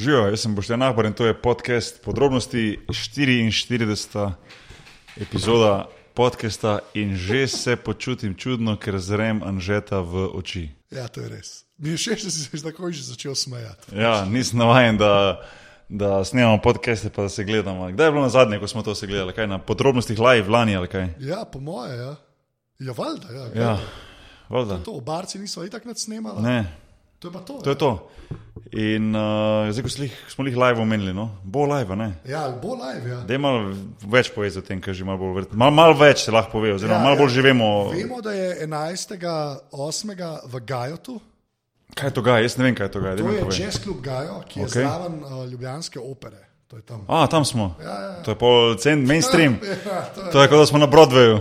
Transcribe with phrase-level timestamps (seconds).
[0.00, 4.32] Živijo, jaz sem Boštjan Nahbar in to je podcast podrobnosti 44.
[5.20, 10.70] epizoda podcasta in že se počutim čudno, ker zrem Anžeta v oči.
[10.90, 11.68] Ja, to je res.
[11.76, 13.92] Mi je všeč, da si se takoj že začel smejati.
[13.92, 15.44] Ja, nisem navaden, da,
[15.88, 17.92] da snemamo podcaste pa da se gledamo.
[17.92, 19.36] Kdaj je bilo na zadnje, ko smo to se gledali?
[19.36, 21.08] Kaj, na podrobnostih live lani ali kaj?
[21.20, 22.16] Ja, po moje, ja.
[22.78, 23.62] Ja, valjda, ja.
[23.62, 23.78] Ja,
[24.48, 24.80] valjda.
[24.88, 26.40] To, barci niso itak nad snemali.
[26.42, 26.64] Ne,
[27.20, 27.54] To je to.
[27.64, 27.90] to je to.
[28.72, 31.26] In uh, zdaj, ko slih, smo jih live omenili, no?
[31.44, 32.12] bo live, ne?
[32.24, 33.18] Ja, bo live, ja.
[33.26, 33.74] Da je malo
[34.06, 35.58] več povedati o tem, kar že malo bolj verjetno.
[35.58, 37.20] Mal, malo več se lahko pove, oziroma Ja, malo ja.
[37.20, 37.68] bolj živimo.
[37.90, 40.14] Vemo, da je 11.8.
[40.46, 41.18] v Gajotu.
[41.94, 42.38] Kaj je to ga?
[42.38, 43.16] Jaz ne vem, kaj je to ga.
[43.18, 44.70] To je jazz klub Gajo, ki je Ok.
[44.70, 44.86] okay.
[44.86, 46.46] zraven uh, Ljubljanske opere.
[46.70, 47.02] To je tam.
[47.10, 47.74] A, tam smo.
[47.82, 48.22] Ja, ja, ja.
[48.22, 49.58] To je pol cen, mainstream.
[49.90, 51.40] Ja, to je, To je kot da smo na Broadwayu.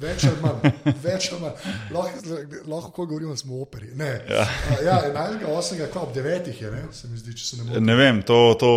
[0.00, 0.70] Ve, več ali manj.
[1.02, 1.66] Več ali manj.
[1.90, 3.90] Lahko, lahko ko govorimo, smo v operi.
[3.94, 4.10] Ne.
[4.26, 5.84] Ja, uh, ja 11.8.
[5.88, 6.50] kva ob 9.
[6.56, 6.82] je, ne?
[6.92, 7.84] se mi zdi, če se ne motim.
[7.84, 8.70] Ne vem, to, to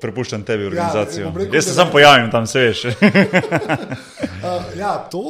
[0.00, 1.28] prepuščam tebi organizacijo.
[1.28, 2.84] bom rekel, Jaz se sam pojavim tam, se veš.
[4.40, 5.20] Uh, ja, to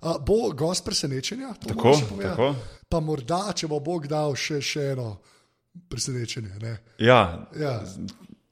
[0.00, 1.54] uh, bo gost presenečenja.
[1.62, 2.50] Tako, tako.
[2.84, 5.14] Pa morda, če bo Bog dal še, še eno
[5.88, 6.52] presenečenje.
[6.60, 6.74] Ne?
[7.00, 7.78] Ja, Ja,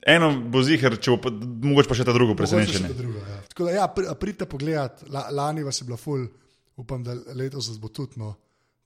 [0.07, 2.95] eno bo zihar, če bo pa, mogoče pa še ta drugo presenečenje.
[2.97, 3.39] drugo, ja.
[3.53, 6.25] Tako da, ja, pri- pridite pogledat, La, lani vas je bila ful,
[6.77, 8.13] upam, da letos bo tudi.
[8.17, 8.35] No.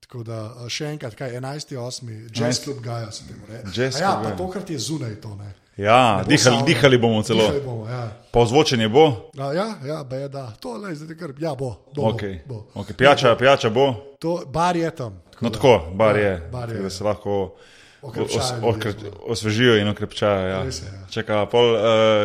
[0.01, 2.41] Tako da še enkrat, kaj 11.8.
[2.41, 3.91] Jazz Club Gaja se temu reče.
[4.01, 5.35] Ja, pa tokrat je zunaj to.
[5.37, 5.53] Ne.
[5.77, 7.43] Ja, bo dihali, dihali bomo celo.
[7.43, 8.13] Dihali bomo, ja.
[8.33, 9.31] Pa ozvočenje bo.
[9.39, 10.51] A, ja, ja, be, da.
[10.61, 11.77] To, lej, zdaj, kar, ja, bo.
[11.97, 12.41] bo, Okay.
[12.47, 12.67] bo.
[12.75, 12.93] Okay.
[12.93, 14.17] Pijača, pijača bo.
[14.19, 15.23] To, bar je tam.
[15.41, 15.55] No da.
[15.55, 16.91] tako, bar Ja, je, bar je, tako da ja.
[16.91, 17.55] se lahko
[18.03, 18.13] os,
[18.53, 19.11] ljudje okre, smo.
[19.27, 20.49] osvežijo in okrepčajo.
[20.49, 20.63] Ja.
[20.63, 21.01] Res je, ja.
[21.11, 21.83] Čaka, pol, uh,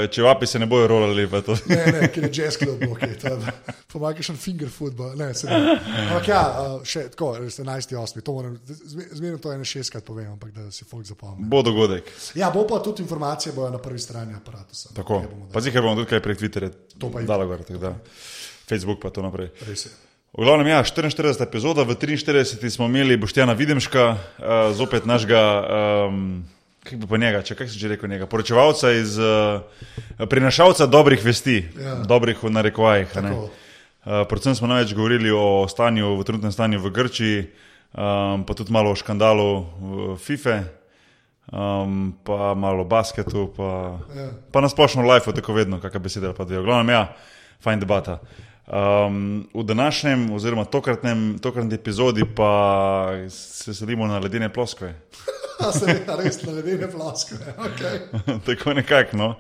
[0.08, 1.26] če vapi se ne bojo rolali.
[1.66, 3.16] Ne, ne, ker je jazz klub, okay,
[3.88, 5.16] pomaga še finger football.
[5.16, 5.76] Ne, se ne.
[6.06, 8.22] Ampak ja, uh, še tako, res 11.8.
[8.22, 11.44] To moram, zme- zmerno to ene šestkrat povem, ampak da si folk zapomni.
[11.46, 12.08] Bo dogodek.
[12.36, 14.74] Ja, bo pa tudi informacije bojo na prvi strani aparata.
[14.94, 15.24] Tako.
[15.52, 17.26] Pa zihar bomo tudi kaj prek Twitterja To pa je.
[17.26, 17.96] dali gor, tako da.
[18.66, 19.52] Facebook pa to naprej.
[19.62, 19.92] Res je.
[20.36, 21.16] V glavnem, ja, 44.
[21.40, 22.60] epizoda, v 43.
[22.68, 24.18] smo imeli Boštjana Videmška, uh,
[24.76, 25.40] zopet našega,
[26.12, 26.44] um,
[26.84, 29.64] kako bi pa njega, če kaj si že rekel, njega, poročevalca iz, uh,
[30.20, 32.04] prinašalca dobrih vesti, Ja.
[32.04, 33.16] dobrih v narekovajih.
[33.16, 33.48] Uh,
[34.28, 37.38] predvsem smo največ govorili o stanju, v trenutnem stanju v Grčiji,
[37.96, 39.48] um, pa tudi malo o škandalu
[40.20, 40.58] FIFA,
[41.48, 44.36] um, pa malo o basketu, pa, Ja.
[44.52, 46.60] pa na splošno life, tako vedno, kakšna beseda pa dve.
[46.60, 47.16] V glavnem, ja,
[47.64, 48.20] fajn debata.
[48.68, 54.96] Um, v današnjem, oziroma tokratnem, tokratnem epizodi pa se selimo na ledene ploskve.
[55.60, 57.38] A se ne, a res na ledene ploskve.
[57.58, 58.00] Okay.
[58.46, 59.18] tako nekako.
[59.18, 59.36] No.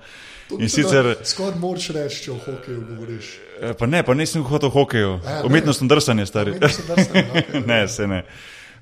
[0.59, 3.31] In sicer, Skoraj moraš reči, če o hokeju govoriš.
[3.61, 6.51] eh, pa ne, pa nisem hotel o hokeju, A umetnostno drsanje, stari.
[6.51, 7.65] Meni se drsne, okay.
[7.67, 8.23] ne, se ne.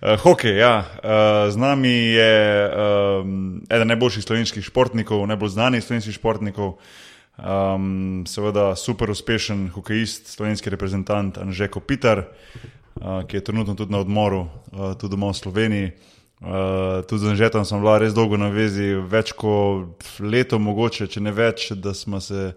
[0.02, 0.84] Uh, hokej, ja.
[1.00, 6.76] Uh, z nami je um, eden najboljših slovenskih športnikov, najbolj znanih slovenskih športnikov,
[7.38, 14.00] um, seveda super uspešen hokejist, slovenski reprezentant Anžeko Pitar, uh, ki je trenutno tudi na
[14.00, 15.92] odmoru, uh, tudi doma v Sloveniji.
[16.44, 21.24] Uh, tudi z Anžetom sem bila res dolgo na vezi, več kot leto, mogoče, če
[21.24, 22.52] ne več, da smo se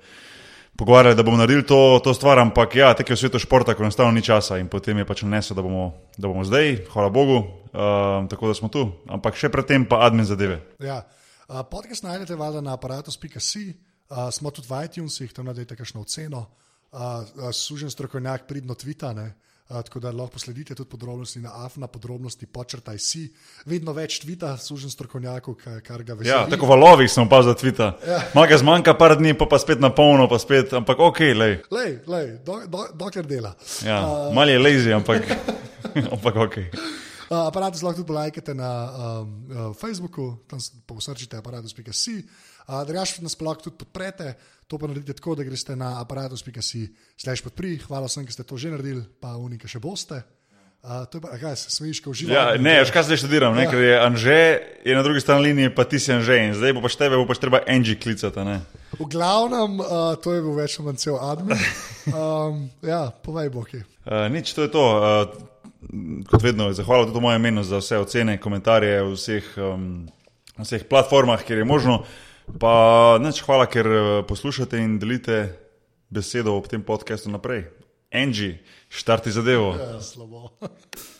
[0.76, 3.86] pogovarjali, da bomo naredili to, to stvar, ampak ja, tek je v svetu športa, ko
[3.86, 8.26] enostavno ni časa in potem je pač nanesel, da da bomo zdaj, hvala Bogu, uh,
[8.28, 10.60] tako da smo tu, ampak še predtem pa admin zadeve.
[10.82, 11.06] Ja.
[11.46, 13.78] Uh, podcast najdete valjda na aparatus.com,
[14.08, 16.46] uh, smo tudi v iTunesih, tam najdete kakšno oceno.
[16.92, 17.00] Uh,
[17.50, 19.34] Sužen strokovnjak pridno tvita, ne?
[19.66, 23.24] Uh, tako da lahko posledite tudi podrobnosti na afna, podrobnosti počrtaj si.
[23.64, 26.30] Vedno več tvita, sužen strokovnjaku, ka- kar ga veseli.
[26.30, 27.90] Ja, tako valovih sem opazil za Twitter.
[28.06, 28.20] Ja.
[28.32, 31.54] Maga zmanjka par dni, pa, pa spet na polno, pa spet, ampak ok, lej.
[31.68, 33.56] Lej, lej, do, do, dokler dela.
[33.82, 35.26] Ja, uh, mal je lazy, ampak,
[36.14, 36.56] ampak ok.
[37.26, 42.22] Uh, aparatus lahko tudi lajkate na um, uh, Facebooku, tam s- posrčite aparatus.com.
[42.66, 44.34] Drugač nas pa lahko tudi podprete,
[44.66, 46.86] to pa naredite tako, da greste na aparatus.com.
[47.16, 50.22] Slash podpri, hvala vsem, ki ste to že naredili, pa unika še boste.
[50.86, 52.34] Uh, to je pa, kaj se smejiš, ko uživate.
[52.36, 53.70] Ja, ne, veš, kaj zdaj študiram, ne, Ja.
[53.72, 54.38] ker je Anže,
[54.86, 57.26] je na drugi strani linije, pa ti si Anže in zdaj bo pač tebe, bo
[57.26, 58.56] pač treba Angie klicati, a ne.
[58.94, 61.58] V glavnem, uh, to je bil več ali manj cel admin.
[62.06, 63.82] Um, ja, povej, Boki.
[64.06, 64.84] Uh, nič, to je to.
[64.86, 70.06] Uh, kot vedno, zahvala tudi v mojem imenu za vse ocene, komentarje v vseh, um,
[70.54, 72.04] na vseh platformah, kjer je možno.
[72.46, 75.58] Pa nič, hvala, ker uh, poslušate in delite
[76.10, 77.66] besedo ob tem podkastu naprej.
[78.14, 79.74] Angie, štarti zadevo.
[79.74, 80.54] Ja, slabo.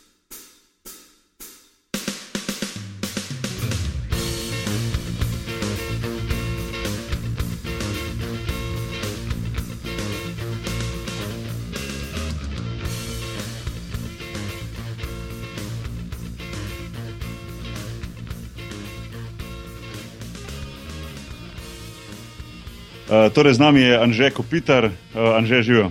[23.07, 25.91] Uh, torej, z nami je Anže Kopitar, uh, Anže živijo.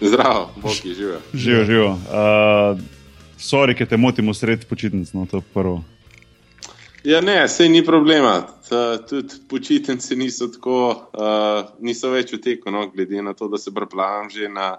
[0.00, 1.20] Zdravo, boki živijo.
[1.34, 1.90] Živijo, živijo.
[1.90, 2.80] Uh,
[3.38, 5.84] sorry, ki te motimo sred počitnic, no to je prvo.
[7.04, 8.46] Ja, ne, sej ni problema.
[9.08, 13.68] Tudi počitnice niso tako, uh, niso več v teku, no, glede na to, da se
[13.74, 14.78] preplavam že na,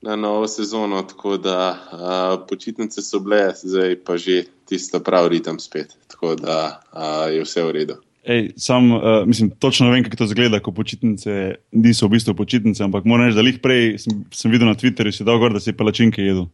[0.00, 1.02] na novo sezono.
[1.02, 5.92] Tako da uh, počitnice so bile, zdaj pa že tisto pravi ritem spet.
[6.08, 8.00] Tako da uh, je vse v redu.
[8.22, 12.84] Ej, sam, uh, mislim, točno vem, kako to zgleda, ko počitnice niso v bistvu počitnice,
[12.84, 15.60] ampak moram reči, da jih prej sem, sem videl na Twitterju, si dal gor, da
[15.60, 16.46] si palačinke jedel.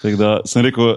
[0.00, 0.96] Tako da sem rekel,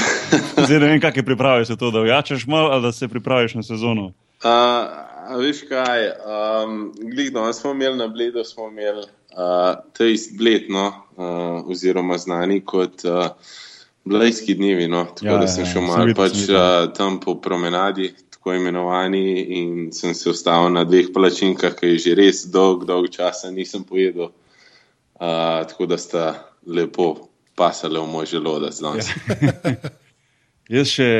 [0.66, 3.62] zdaj ne vem, kakšne priprave se to, da vjačeš malo ali da se pripraviš na
[3.62, 4.12] sezono.
[4.44, 10.86] Uh, veš kaj, um, gledno, smo imeli na bledu, smo imeli uh, te izbledno,
[11.16, 13.26] uh, oziroma znani kot uh,
[14.04, 14.88] blejski dnevi.
[14.88, 15.04] No?
[15.04, 19.92] Tako ja, da sem ja, šel malo pač, uh, tam po promenadi, tako imenovani, in
[19.92, 24.32] sem se ustavil na dveh palačinkah, ki je že res dolg, dolg časa nisem pojedel.
[25.20, 26.22] Uh, tako da sta
[26.64, 29.12] lepo pasale v moj želodec danes.
[29.12, 29.74] Ja.
[30.80, 31.10] Jaz še,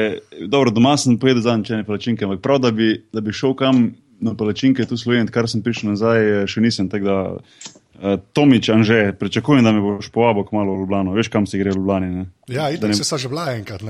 [0.49, 3.91] dobro, doma sem pojedel za nečene palačinke, ampak prav, da bi, da bi šel kam
[4.21, 6.89] na palačinke, tu sloven, kar sem prišel nazaj, še nisem.
[6.89, 11.19] Da, uh, Tomič, Anže, pričakujem, da me boš povabil kmalo v Ljubljano.
[11.19, 12.25] Veš, kam si gre v Ljubljani?
[12.49, 12.97] Ja, in ne...
[12.97, 13.85] se že bila enkrat.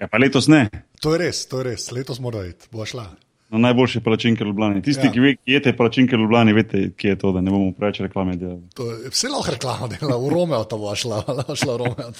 [0.00, 0.66] Ja, pa letos ne.
[1.04, 1.90] To je res, to je res.
[1.92, 3.10] Letos mora iti, bo šla.
[3.50, 4.82] No, najboljše palačinke v Ljubljani.
[4.82, 5.12] Tisti, ja.
[5.12, 8.64] ki jete palačinke v Ljubljani, veste, kje je to, da ne bomo preveč reklame delali.
[9.12, 11.22] Vse lahko reklame dela, v Romeo to bo šla,
[11.60, 12.10] šla Romeo.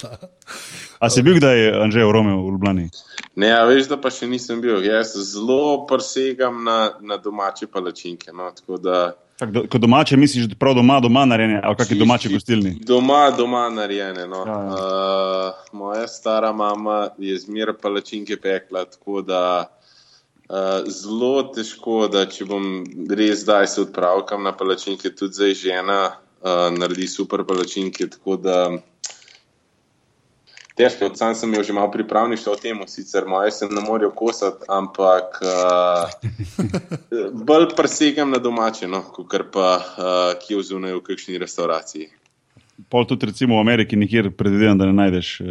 [0.99, 2.87] A si bil kdaj, Anže, v Romeo v Ljubljani?
[3.35, 4.79] Ne, ja, veš, da pa še nisem bil.
[4.87, 8.31] Jaz zelo presegam na, na domače palačinke.
[8.31, 8.47] No,
[9.37, 12.71] Tak, do, ko domače misliš, prav doma, doma narejene, ali kakšni domači gostilni?
[12.81, 14.25] Doma, doma narejene.
[14.27, 14.41] No.
[14.47, 14.77] Ja, ja.
[15.53, 19.43] Uh, moja stara mama je zmeraj palačinke pekla, tako da
[20.49, 22.81] uh, zelo težko, da če bom
[23.13, 28.09] res zdaj se odpravil na palačinke, tudi zdaj žena uh, naredi super palačinke.
[28.17, 28.57] Tako da
[30.77, 34.65] težko, sam sem jo že malo pripravništvo o tem, sicer moje se ne morejo kosati,
[34.69, 36.11] ampak uh,
[37.33, 42.09] bolj presegam na domače, no, kot pa uh, kje vzunaj v kakšni restauraciji.
[42.89, 45.47] Pol tudi recimo v Ameriki nikjer predvidevam, da ne najdeš uh,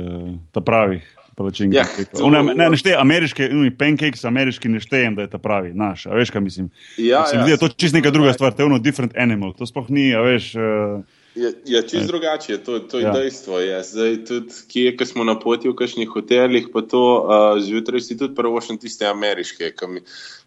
[0.55, 1.05] ta pravih
[1.37, 1.77] palačinke.
[1.77, 1.85] Ja,
[2.31, 6.07] ne, ne, ne štejem ameriške, no, pancakes, ameriški ne štejem, da je ta pravi, naš.
[6.09, 6.71] A veš, kaj mislim?
[6.97, 9.13] Ja, se mi ja, da je to čist neka druga stvar, to je ono different
[9.21, 10.55] animal, to sploh ni, a veš.
[10.57, 11.05] Uh,
[11.37, 13.13] Ja, ja čist drugače, to, to je ja.
[13.13, 13.59] dejstvo.
[13.61, 13.83] Je.
[13.83, 18.17] Zdaj, tudi, kje, ki smo na poti v kakšnih hotelih, pa to uh, zjutraj si
[18.17, 20.01] tudi prvošen tiste ameriške, ki mi,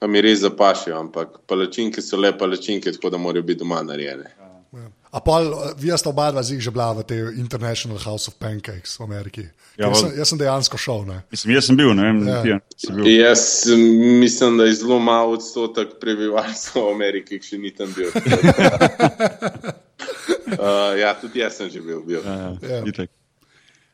[0.09, 4.33] mi res zapašijo, ampak palačinke so le palačinke, tako da morajo biti doma narejene.
[4.73, 4.89] Ja.
[5.11, 5.41] A pa
[5.77, 9.45] vi ste oba dva že bila v tej International House of Pancakes v Ameriki?
[9.77, 11.05] Ja, jaz, sem, jaz sem dejansko šel.
[11.31, 12.59] Mislim, jaz sem bil, ne vem, ja.
[12.77, 13.05] kje bil.
[13.09, 13.65] Jaz
[14.21, 18.13] mislim, da je zelo malo odstotek prebivalstva v Ameriki, ki še ni tam bil.
[20.29, 22.01] Uh, ja, tudi jaz sem že bil.
[22.05, 22.21] bil.
[22.25, 22.83] Ja, ja.
[22.85, 23.07] Ja.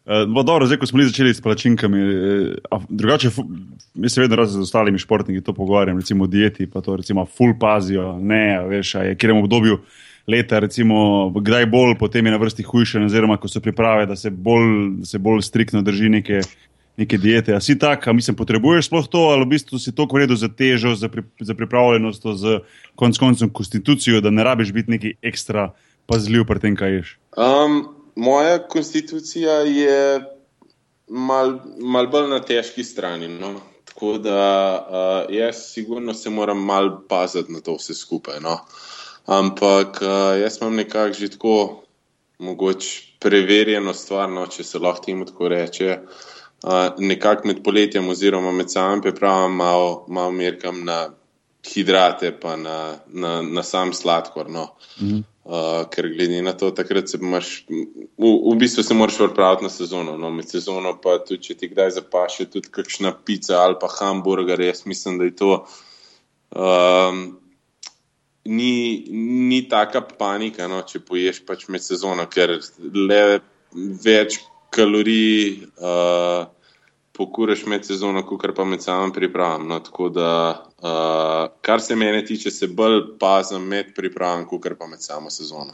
[0.06, 2.00] Uh, dobro, zdaj, ko smo začeli s plačinkami,
[2.70, 3.32] uh, drugače,
[3.94, 7.58] mi se vedno z ostalimi športniki to pogovarjamo, recimo o dieti, pa to recimo full
[7.60, 9.80] pazijo, ne, veš, je v obdobju
[10.28, 14.30] leta, recimo, kdaj bolj, potem je na vrsti hujše, oziroma ko se priprave, da se
[14.30, 16.42] bolj, da se bolj striktno drži neke,
[16.98, 17.56] neke diete.
[17.56, 20.50] A si tak, a mislim, potrebuješ sploh to, ali v bistvu si to kvedo za
[20.50, 22.60] težo, za, pri, za pripravljenost, za
[22.96, 25.72] konc koncem konstitucijo, da ne rabiš biti neki ekstra
[26.06, 27.18] pazljiv pri tem, kaj ješ?
[27.38, 30.22] Um, moja konstitucija je
[31.08, 33.28] mal, mal bolj na težki strani.
[33.28, 33.56] No?
[33.86, 34.42] Tako da
[34.76, 38.40] uh, jaz sigurno se moram mal paziti na to vse skupaj.
[38.42, 38.60] No?
[39.26, 41.58] Ampak uh, jaz imam nekako že tako
[42.40, 46.00] mogoče preverjeno stvar, no, če se lahko temu tako reče.
[46.66, 51.10] Uh, nekako med poletjem, oziroma med samim pripravom, malo, malo merkam na
[51.66, 54.50] hidrate, pa na, na, na sam sladkor.
[54.50, 54.68] No.
[55.02, 55.24] Mm -hmm.
[55.46, 59.70] Uh, ker glede na to, takrat se imaš, v, v bistvu se moraš pripraviti na
[59.70, 60.16] sezono.
[60.18, 64.64] No, med sezono pa tudi, če ti kdaj zapaše, tudi kakšna pica ali pa hamburger,
[64.66, 65.52] jaz mislim, da je to.
[66.50, 67.22] Um,
[68.46, 69.06] ni,
[69.52, 72.58] ni taka panika, no, če poješ pač med sezono, ker
[72.96, 73.22] le
[74.02, 74.42] več
[74.74, 75.62] kalorij.
[75.78, 76.50] Uh,
[77.18, 79.68] pokuraš med sezono, kot pa med samim pripravom.
[79.68, 80.30] No, tako da,
[80.84, 85.74] uh, kar se mene tiče, se bolj pazim med pripravom, kot pa med samo sezono.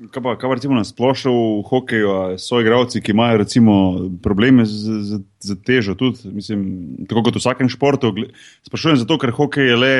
[0.00, 3.74] Kaj pa, kaj recimo na splošno v hokeju, so igralci, ki imajo recimo,
[4.24, 6.62] probleme z, z, z težo, tudi, mislim,
[7.08, 8.14] tako kot v vsakem športu.
[8.64, 9.94] Sprašujem zato, ker hokej je le.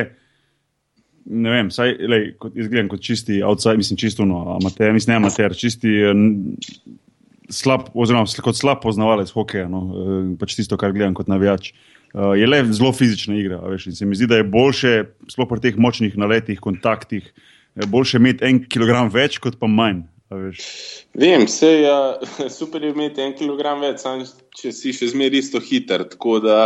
[1.31, 5.21] Ne vem, saj, lej, kot, izgledam kot čisti outside, mislim, čisto no, amater, mislim, ne
[5.21, 5.93] amater, čisti
[7.55, 11.73] slab, oziroma kot slab poznavalec hokeja, no, eh, pač tisto, kar gledam kot navijač.
[12.11, 13.61] Uh, je le zelo fizična igra.
[13.71, 14.95] Veš, se mi zdi, da je boljše,
[15.31, 17.29] sploh pri teh močnih naletih, kontaktih,
[17.87, 20.01] boljše imeti en kilogram več, kot pa manj.
[21.15, 22.01] Vem, vse je ja,
[22.59, 24.25] super imeti en kilogram več, sam,
[24.59, 26.09] če si še zmeraj isto hiter.
[26.11, 26.59] Tako da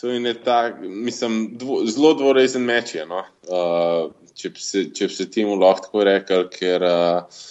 [0.00, 3.06] to je tako, mislim, dvo, zelo dvorezen meč je.
[3.06, 3.22] No?
[3.46, 7.42] Uh, če, bi se, če bi se temu lahko tako rekel, ker uh,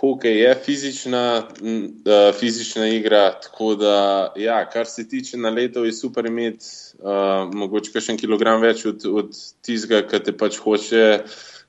[0.00, 1.24] hokej je fizična,
[1.60, 3.40] uh, fizična igra.
[3.42, 6.66] Tako da, ja, kar se tiče na leto, je super imeti
[6.98, 9.34] uh, mogoče še en kilogram več od, od
[9.64, 11.04] tistega, kar te pač hoče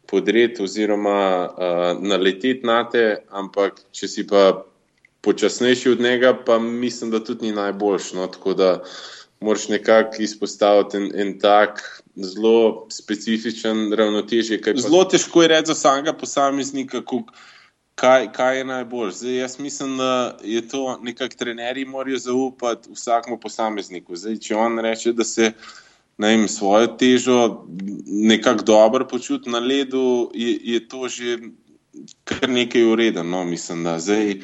[0.09, 4.63] podreti oziroma uh, naleteti na te, ampak če si pa
[5.25, 8.13] počasnejši od njega, pa mislim, da tudi ni najboljš.
[8.13, 8.27] No?
[8.27, 8.71] Tako da
[9.39, 11.81] moraš nekako izpostaviti en, en tak
[12.15, 14.61] zelo specifičen ravnotežje.
[14.77, 17.01] Zelo težko je reči za samega posameznika,
[17.95, 19.11] kaj, kaj je najbolj.
[19.11, 24.15] Zdaj, jaz mislim, da je to nekako trenerji morajo zaupati vsakmu posamezniku.
[24.15, 25.51] Zdaj, če on reče, da se
[26.17, 27.65] vem, svojo težo
[28.05, 31.37] nekako dobro počuti na ledu, je, je to že
[32.23, 33.23] kar nekaj uredno.
[33.23, 34.39] No, mislim, da zdaj.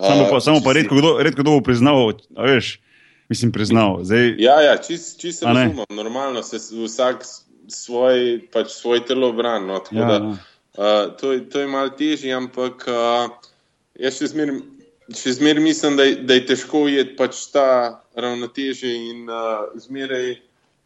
[0.00, 2.80] Samo pa, uh, samo pa redko, kdo, redko kdo bo priznal, veš,
[3.28, 4.04] mislim, priznal.
[4.04, 7.24] Zdaj, ja, ja, čisto čist razumem, normalno se vsak
[7.68, 9.66] svoj, pač svoj telo brani.
[9.66, 10.36] No, ja, da,
[10.76, 13.28] uh, to, to je malo težje, ampak uh,
[13.98, 14.64] jaz še zmeraj.
[15.06, 17.66] Še zmeraj mislim, da je, da je težko ujeti pač ta
[18.18, 20.32] ravnoteže in uh, zmeraj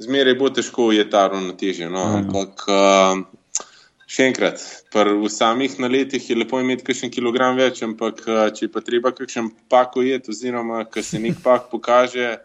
[0.01, 1.91] zmeraj bo težko je ta ravnotežje.
[1.91, 2.05] No?
[2.05, 2.17] Mm.
[2.23, 3.67] Ampak uh,
[4.11, 4.63] še enkrat,
[4.95, 9.53] v samih naletih je lepo imeti kakšen kilogram več, ampak uh, če pa treba kakšen
[9.71, 12.39] pak ujeti, oziroma ker se nek pak pokaže.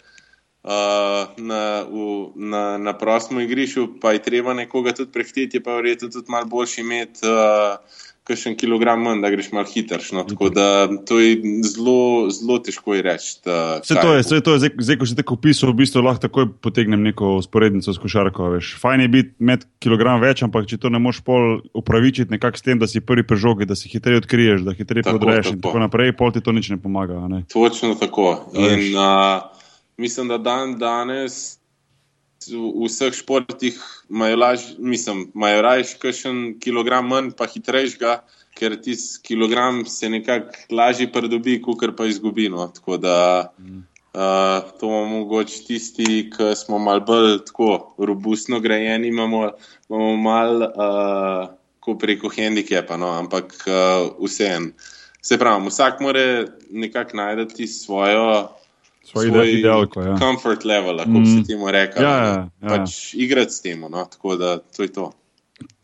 [0.66, 5.78] Uh, na, v, na, na prostem igrišču, pa je treba nekoga tudi prehiteti, pa je
[5.78, 7.78] verjetno tudi malo boljši imeti uh,
[8.26, 10.10] kakšen kilogram manj, da greš malo hitreje.
[10.18, 10.24] No?
[10.26, 11.38] Tako da to je
[11.70, 13.38] zelo, zelo težko reči.
[13.46, 16.26] Vse to je, vse to je, zdaj, zdaj ko si tako opisal, v bistvu lahko
[16.26, 18.50] takoj potegnem neko sporednico s košarko.
[18.58, 18.74] Veš.
[18.82, 22.66] Fajn je biti med kilogram več, ampak če to ne moš pol upravičiti nekako s
[22.66, 26.18] tem, da si prvi prežogi, da si hitreje odkriješ, da hitreje podreješ in tako naprej,
[26.18, 27.22] pol ti to nič ne pomaga.
[27.30, 27.46] Ne?
[27.54, 28.40] Točno tako.
[28.58, 29.55] In, uh,
[29.98, 31.60] mislim, da dan danes
[32.52, 33.78] v vseh športih
[34.10, 38.20] imajo lažje, mislim, imajo raje kakšen kilogram manj, pa hitrejšega,
[38.56, 42.50] ker ti kilogram se nekako lažje pridobi, kot pa izgubi.
[42.50, 42.68] No.
[42.68, 43.18] Tako da
[43.58, 49.50] uh, to imamo mogoče tisti, ki smo mal bolj tako robustno grajeni, imamo,
[49.90, 53.10] imamo mal uh, preko handikepa, no.
[53.20, 54.72] ampak uh, vseeno.
[55.26, 58.50] Se pravi, vsak mora nekako najti svojo
[59.06, 60.16] svoj, svoj idealko, ja.
[60.18, 61.26] comfort level, kako mm.
[61.26, 62.02] se temu reče.
[62.02, 62.70] Ja, ja, ja.
[62.70, 64.06] Pač igrati s tem, no?
[64.12, 65.12] tako da to je to.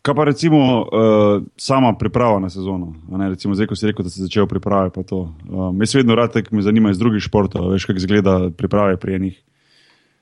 [0.01, 2.96] Kaj pa recimo uh, sama priprava na sezono?
[3.30, 5.20] Recimo, zdaj, ko si rekel, da si začel pripravljati to.
[5.46, 9.20] Um, jaz vedno rad, ker me zanima iz drugih športov, veš, kako izgleda priprave pri
[9.20, 9.38] enih.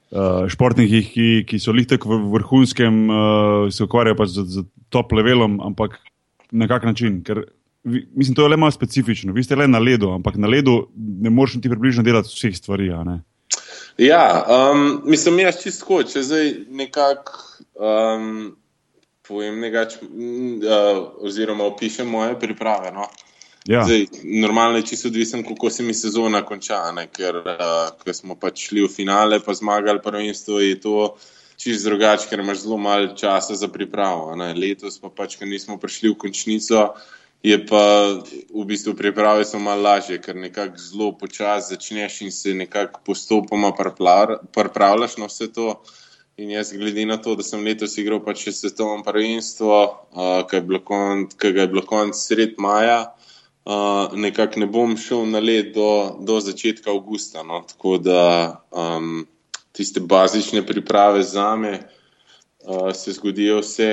[0.10, 5.16] Uh, športnikih, ki, ki so lihtek v vrhunskem, uh, se ukvarjajo pač z, z top
[5.16, 5.96] levelom, ampak
[6.52, 7.22] na kak način?
[7.24, 7.46] Ker
[7.84, 9.34] mislim, to je le malo specifično.
[9.34, 12.92] Vi ste le na ledu, ampak na ledu ne moreš ti približno delati vseh stvari.
[13.98, 17.40] Ja, um, mislim, jaz čisto, če zdaj nekako
[17.76, 18.56] um,
[19.28, 22.92] povem nekaj, uh, oziroma opišem moje priprave.
[22.92, 23.08] No?
[23.68, 23.84] Ja.
[23.86, 27.08] Zdaj, normalno je čisto odvisen, kako se mi sezona konča, ne?
[27.12, 30.64] ker uh, smo pač šli v finale, pa zmagali prvenstvo.
[31.60, 34.32] Čisto drugače, ker imaš zelo malo časa za pripravo.
[34.40, 34.54] Ne?
[34.56, 38.20] Letos pa pač, ker nismo prišli v končnico, uh, Je pa
[38.52, 43.72] v bistvu priprave so malo lažje, ker nekako zelo počasi začneš in se nekako postopoma
[44.52, 45.80] pripravljaš na vse to.
[46.40, 49.80] In jaz, glede na to, da sem letos igral pač svetovno prvenstvo,
[50.16, 53.12] uh, ki ga je bilo konec sred maja,
[53.68, 57.44] uh, nekako ne bom šel na let do, do začetka avgusta.
[57.44, 57.64] No?
[57.68, 58.24] Tako da
[58.72, 59.28] um,
[59.76, 63.92] tiste bazične priprave za me uh, se zgodijo vse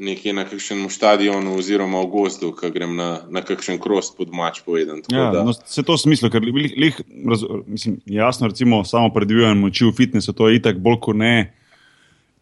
[0.00, 4.60] nekje na kakšnem stadionu, oziroma v gozdu, ki grem na, na kakšen kros pod mač
[4.66, 5.02] povedan.
[5.12, 6.98] Ja, no, se to smislo, ker lih, lih,
[7.28, 11.36] raz, mislim, jasno, recimo, samo predvidevam moči v fitnessu, to je itak bolj kot ne.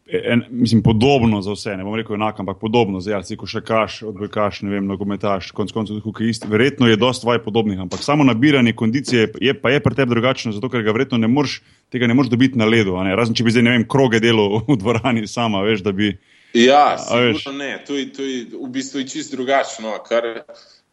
[0.05, 3.63] En, mislim, podobno za vse, ne bom rekel enako, ampak podobno za vse, ko še
[3.65, 6.51] kaš, odbojkaš, ne vem, nogometaš, konc koncev, tukaj isti.
[6.51, 10.53] Verjetno je dosta vaj podobnih, ampak samo nabiranje kondicije je pa je pri tebi drugačno,
[10.53, 12.99] zato ker ga verjetno ne moreš, tega ne moreš dobiti na ledu.
[13.01, 16.13] Razen če bi zdaj, ne vem, kroge delo v dvorani sama, veš, da bi.
[16.55, 17.85] Ja, sigurno ne.
[17.87, 19.97] To je, to je v bistvu čist drugačno.
[20.07, 20.45] Kar,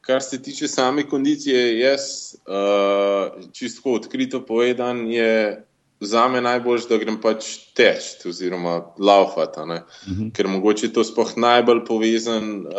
[0.01, 2.01] kar se tiče same kondicije, jaz
[2.49, 5.61] uh, čisto odkrito povedan, je
[5.99, 9.59] za me najbolj, da grem pač teč oziroma laufati.
[9.59, 9.81] Uh mhm.
[10.07, 10.31] -huh.
[10.33, 12.73] Ker mogoče to sploh najbolj povezan uh,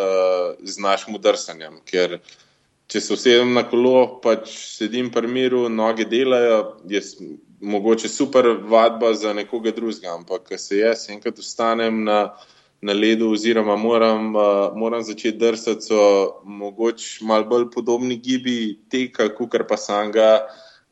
[0.62, 1.80] z našim drsanjem.
[1.84, 2.18] Ker
[2.86, 6.76] če se usedem na kolo, pač sedim pri miru, noge delajo.
[6.88, 7.16] Jaz,
[7.62, 12.34] Mogoče super vadba za nekoga drugega, ampak se jaz enkrat ustanem na,
[12.82, 14.42] na ledu, oziroma moram, uh,
[14.74, 20.48] moram začeti drsati, so mogoče malo bolj podobni gibi teka, kot pa samega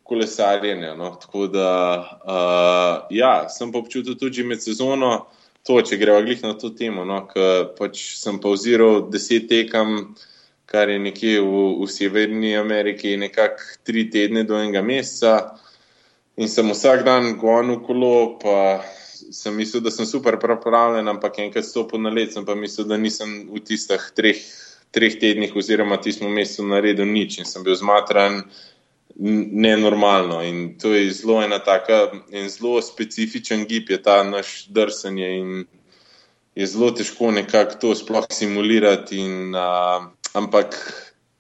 [0.07, 0.95] kolesarjenja.
[0.95, 1.17] No.
[1.21, 1.71] Tako da,
[2.25, 5.27] uh, ja, sem pa občutil tudi med sezono,
[5.67, 10.15] to, če greva glih na to temo, no, ker pač sem pauziral deset tekam.
[10.71, 15.57] Kar je nekje v, v Severni Ameriki, nekako tri tedne do enega meseca,
[16.39, 18.79] in sem vsak dan gonil kolo, pa
[19.31, 22.99] sem mislil, da sem super pripravljen, ampak enkrat stopil na let, sem pa mislil, da
[22.99, 24.43] nisem v tistih treh,
[24.95, 28.43] treh tednih oziroma tistem mesecu naredil nič in sem bil zmatran
[29.17, 30.41] nenormalno.
[30.43, 35.51] In to je zelo ena taka in zelo specifičen gib, je ta naš drsanje in
[36.55, 39.21] je zelo težko nekako to sploh simulirati.
[39.23, 40.75] In, uh, ampak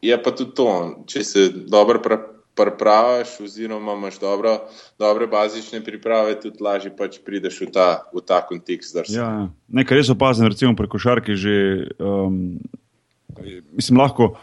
[0.02, 0.68] je pa tudi to,
[1.06, 4.58] če se dobro pripravljaš pripravaš, oziroma imaš dobro,
[4.98, 8.96] dobre bazične priprave, tudi lažje pač prideš v ta, v ta kontekst.
[8.96, 11.38] Ja, ja, nekaj res opazim, recimo pri košarki.
[11.38, 11.56] Že,
[11.98, 12.60] um,
[13.72, 14.34] mislim, lahko,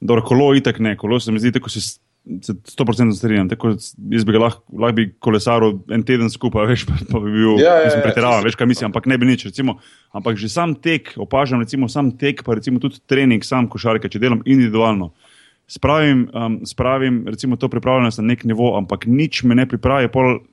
[0.00, 1.98] da je kolo itek ne, kolo se mi zdi, da se.
[2.26, 3.68] 100% strinjam, tako
[4.10, 7.76] jaz bi lahko, lahko bi kolesaril en teden skupaj, veš, pa, pa bi bil ja,
[7.84, 9.44] ja, ja pretiravan, veš, kaj mislim, ampak ne bi nič.
[9.46, 9.76] Recimo,
[10.10, 14.18] ampak že sam tek, opažam, recimo sam tek, pa recimo tudi trening, sam košarka, če
[14.18, 15.12] delam individualno
[15.66, 20.08] spravim, um, spravim recimo, to pripravljenost na nek nivo, ampak nič me ne pripravi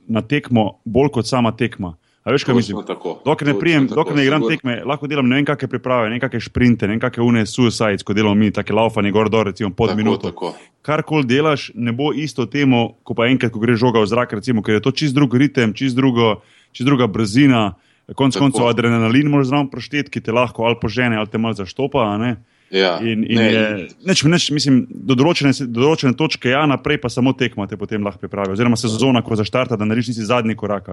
[0.07, 1.95] na tekmo, bolj kot sama tekma.
[2.25, 2.77] Veš, kaj mislim?
[3.25, 6.21] Dokler ne, prijem, dokler ne igram tekme, lahko delam ne vem, kakšne priprave, ne vem,
[6.23, 9.73] kakšne sprinte, ne vem, kakšne une suicides, ko delamo mi, take laufanje gor dol, recimo
[9.75, 10.31] pod tako, minuto.
[10.87, 14.63] Karkoli delaš, ne bo isto temo, ko pa enkrat, ko gre žoga v zrak, recimo,
[14.63, 16.37] ker je to čist drug ritem, čist, drugo,
[16.71, 17.73] čist druga brzina,
[18.15, 22.07] konc koncev adrenalin moraš zraven prošteti, ki te lahko ali požene ali te malo zaštopa.
[22.73, 26.97] Ja, in, in ne, je, neč, neč, mislim, do, določene, do določene točke, ja, naprej
[27.03, 28.55] pa samo tekmate, potem lahko pripravijo.
[28.57, 30.89] Oziroma sezona, ko zaštarta, da narediš ti zadnji korak.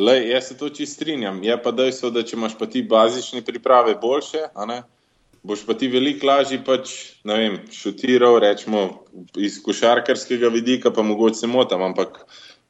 [0.00, 1.38] Le, jaz se to čisto strinjam.
[1.46, 4.48] Je pa dejstvo, da če imaš pa ti bazične priprave boljše,
[5.46, 6.94] boš pa ti veliko lažje pač,
[7.70, 8.88] šutiral, rečemo
[9.38, 12.24] iz košarkarskega vidika, pa mogoče se motam, ampak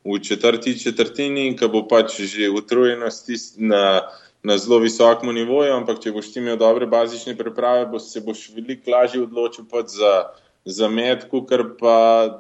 [0.05, 4.11] v četrti četrtini, ki bo pač že utrujenost na
[4.43, 8.91] na zelo visokem nivoju, ampak če boš imel dobre bazične priprave, bo se boš veliko
[8.91, 10.13] lažje odločil za,
[10.65, 11.97] za med, kar pa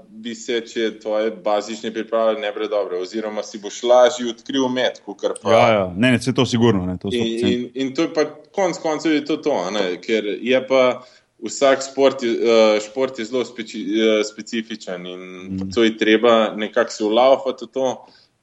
[0.08, 4.68] bi se, če tvoje bazične priprave ne bi bile dobre, oziroma si boš lažje odkril
[4.68, 5.02] med.
[5.42, 6.86] Pa, ja, ja, ne, ne, se to sigurno.
[6.86, 8.24] Ne, to in, in, in to je pa
[8.56, 11.02] konc koncev je to, to ne, ker je pa.
[11.40, 15.70] Vsak sport, uh, šport je zelo speci, uh, specifičen in mm.
[15.72, 17.86] to je treba nekako se ulaufati v to,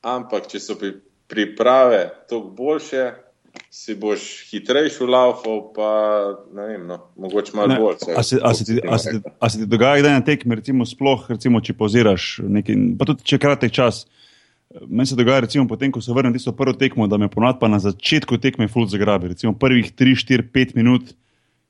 [0.02, 0.96] ampak če so pri,
[1.30, 3.04] priprave toliko boljše,
[3.72, 5.90] si boš hitrejši v laufu, pa
[6.56, 8.04] ne vem, no, mogoče malo ne, bolj.
[8.16, 10.58] A se, a, se ti, a, se ti, a se ti dogaja, da na tekmi,
[10.60, 14.06] recimo, sploh, recimo, če poziraš, neki, pa tudi če kratek čas.
[14.84, 17.70] Meni se dogaja, recimo, potem, ko se vrnem tisto prvo tekmo, da me ponad pa
[17.72, 19.32] na začetku tekme full zagrabi.
[19.32, 21.14] Recimo prvih 3, 4, 5 minut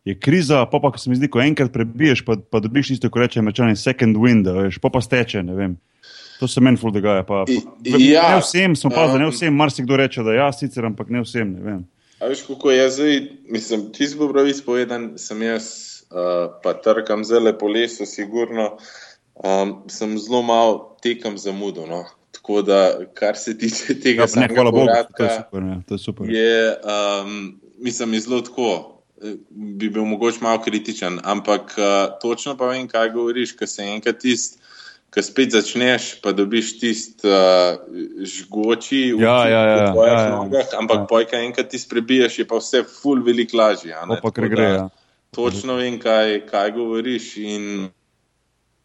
[0.07, 3.11] je kriza, pa pa ko se mi zdi, ko enkrat prebiješ, pa, pa dobiš tisto,
[3.13, 5.77] ko reče američani, second wind, veš, pa pa steče, ne vem.
[6.39, 7.23] To se meni ful dogaja.
[7.25, 10.85] Pa, pa, ja, ne vsem, sem pa um, ne vsem, marsikdo reče, da ja, sicer,
[10.85, 11.53] ampak ne vsem.
[11.65, 11.77] Ne
[12.19, 15.65] a veš, kako je zdaj, mislim, čisto po pravi spovedan, sem jaz,
[16.09, 18.77] uh, pa trkam zelo po lesu, sigurno,
[19.35, 21.85] um, sem zelo mal tekam za mudo.
[21.85, 22.05] No.
[22.31, 25.63] Tako da, kar se tiče tega, ja, ne, hvala Bogu, to je super.
[25.63, 26.29] Ne, to je super.
[26.29, 28.93] Je, um, mislim, je zelo tako.
[29.49, 34.19] Bi bil mogoče malo kritičen, ampak uh, točno pa vem, kaj govoriš, ker se enkrat
[34.21, 34.66] tisti
[35.13, 37.79] ki spet začneš, pa dobiš tisti uh,
[38.21, 41.05] žgoči v ja, ja, ja, tvojih ja, ja, nogah, ampak ja.
[41.09, 43.95] pojka enkrat ti sprebiješ, je pa vse ful veliko lažje.
[43.95, 44.67] Pa kar gre.
[44.73, 44.87] Ja.
[45.35, 47.87] Točno vem, kaj, kaj govoriš in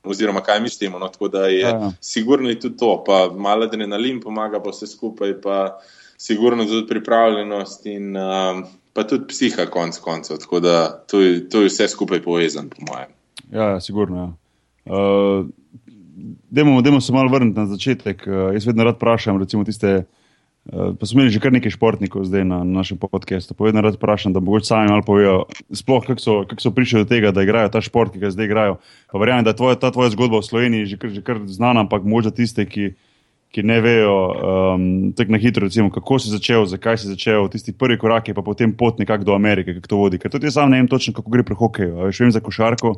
[0.05, 0.99] oziroma kaj mislimo.
[0.99, 1.93] No, tako da je ja, ja.
[2.01, 5.79] sigurno je tudi to, pa malo adrenalin pomaga, pa vse skupaj, pa
[6.19, 10.39] sigurno tudi pripravljenost in um, pa tudi psiha konc koncev.
[10.39, 13.11] Tako da to je, to je vse skupaj povezan, po mojem.
[13.51, 14.37] Ja, ja sigurno.
[14.87, 14.95] Ja.
[14.95, 15.47] Uh,
[16.51, 18.25] Dajmo se malo vrniti na začetek.
[18.27, 20.05] Uh, jaz vedno rad vprašam, recimo, tiste.
[20.63, 23.55] Uh, pa smo imeli že kar nekaj športnikov zdaj na, na našem podkastu.
[23.55, 27.09] Povedno rad vprašam, da mogoče sami malo povejo, sploh kako so, kak so prišli do
[27.11, 28.77] tega, da igrajo ta šport, ki ga zdaj igrajo.
[29.11, 31.83] Pa verjamem, da je tvoja, ta tvoja zgodba v Sloveniji že kar, že kar znana,
[31.83, 32.95] ampak možda tiste, ki,
[33.53, 34.85] ki ne vejo um,
[35.17, 38.43] tako na hitro, recimo, kako si začel, zakaj si začel, tisti prvi korak je pa
[38.43, 40.21] potem pot nekako do Amerike, kako to vodi.
[40.23, 42.07] Ker tudi sam ne vem točno, kako gre pri hokeju.
[42.09, 42.95] Veš, vem za košarko.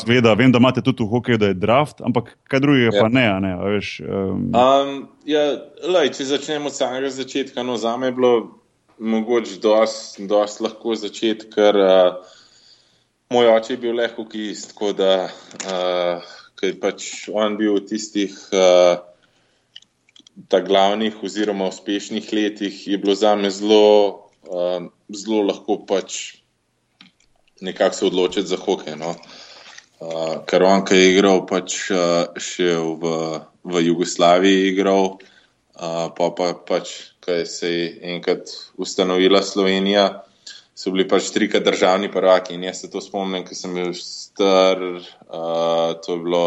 [0.00, 3.02] Zgleda, vem, da imate tudi v hokeju, da je draft, ampak kaj drugega ja.
[3.02, 3.26] pa ne.
[3.42, 4.48] ne veš, um...
[4.54, 5.44] Um, ja,
[5.82, 8.34] lej, če začnemo od samega začetka, no, za me je bilo
[9.02, 12.36] mogoče dosti lahko začeti, ker uh,
[13.34, 18.36] moj oče je bil le hokejist, tako da uh, je pač on bil v tistih
[18.54, 19.00] uh,
[20.36, 26.42] glavnih oziroma uspešnih letih, je bilo za me zelo uh, zelo lahko pač
[27.60, 28.96] nekako se odločiti za hokej.
[28.96, 29.14] No.
[30.00, 33.12] Uh, ker on, ki je igral pač, uh, še v,
[33.62, 35.14] v Jugoslaviji, igral,
[35.78, 38.50] uh, pa, pa pač, ki se je enkrat
[38.82, 40.08] ustanovila Slovenija,
[40.74, 42.58] so bili pač trikrat državni prvaki.
[42.58, 46.44] In jaz se to spomnim, ker sem bil star, uh, to je bilo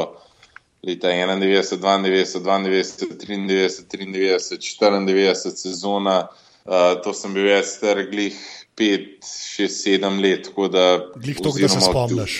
[0.85, 6.27] leta 91, 92, 92, 93, 93, 94 sezona.
[6.65, 8.37] Uh, to sem bil jaz star, glih
[8.77, 10.49] pet, šest, sedem let.
[10.55, 12.39] Glih to, da se spomniš.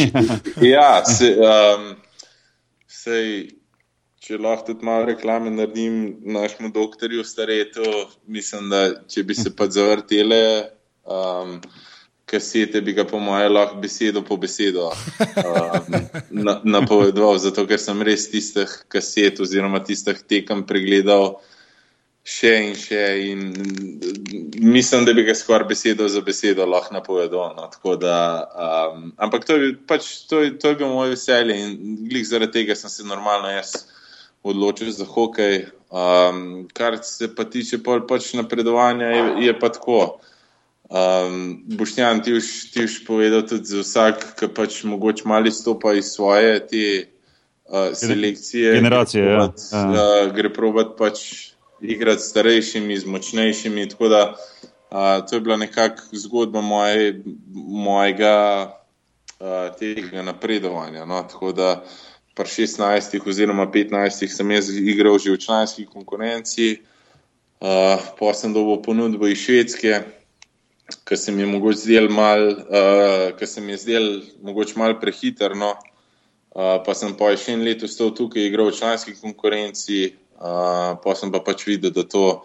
[0.74, 1.90] ja, se, um,
[2.88, 3.50] sej,
[4.20, 7.84] če lahko tudi malo reklame naredim našemu doktorju staretu,
[8.26, 10.42] mislim, da če bi se pa zavrtele.
[11.04, 11.60] Um,
[12.30, 14.92] Kasete bi ga, po mojem, lahko besedo po besedo
[16.76, 21.40] napovedoval, na zato ker sem res tistih kaset oziroma tistih tekem pregledal
[22.22, 23.02] še in še.
[23.30, 23.40] In
[24.62, 27.54] mislim, da bi ga skoraj besedo za besedo lahko napovedal.
[27.56, 28.16] No, da,
[28.92, 31.76] um, ampak to je, pač, to, je, to je bilo moje veselje in
[32.08, 33.74] glih zaradi tega sem se normalno jaz
[34.42, 35.66] odločil za hokej.
[35.90, 40.20] Um, kar se pa tiče pol, pač napredovanja, je, je pa tako.
[40.90, 46.58] Um, Bošnjan, ti už povedal tudi za vsak, ki pač mogoče mali stopa iz svoje
[46.66, 47.06] te
[47.70, 48.74] uh, selekcije.
[48.74, 49.84] Generacije, gre provat, ja.
[49.86, 51.20] Uh, gre provat pač
[51.80, 53.88] igrati s starejšimi, z močnejšimi.
[53.88, 54.22] Tako da
[54.90, 57.22] a, to je bila nekakšna zgodba moje,
[57.54, 58.34] mojega
[59.38, 61.06] a, tega napredovanja.
[61.06, 61.22] No?
[61.22, 61.84] Tako da
[62.34, 66.82] pri 16 oziroma 15 sem jaz igral že v članski konkurenci,
[68.18, 70.19] pa sem dobil ponudbo iz Švedske.
[71.06, 74.08] Ker se mi je mogoče zdel mal, uh, ker se mi je zdel
[74.46, 78.78] mogoče mal prehiter, no, uh, pa sem pa še en let ostal tukaj, igral v
[78.78, 80.08] članski konkurenci,
[80.40, 82.40] pa sem pa pač videl, da to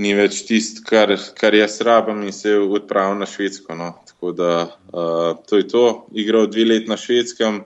[0.00, 3.76] ni več tisto, kar, kar jaz rabim in se odpravil na Švedsko.
[3.76, 3.92] No.
[4.08, 5.84] Tako da uh, to je to.
[6.12, 7.62] Igral dve leti na Švedskem,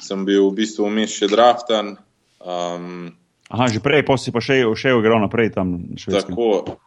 [0.00, 1.96] sem bil v bistvu vmes še draftan.
[2.40, 3.12] Um,
[3.50, 6.36] Aha, že prej, pa si pa še, še igral naprej tam Švedskem.
[6.36, 6.78] Tako.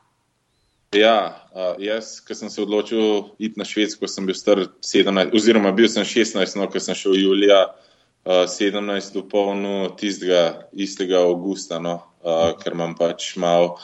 [0.94, 1.42] Ja,
[1.82, 6.06] jaz, ko sem se odločil iti na Švedsko, sem bil star 17, oziroma bil sem
[6.06, 11.82] 16, no, ko sem šel Julija uh, 17, v polno tistega istega avgusta.
[11.82, 13.78] No ker imam pač malo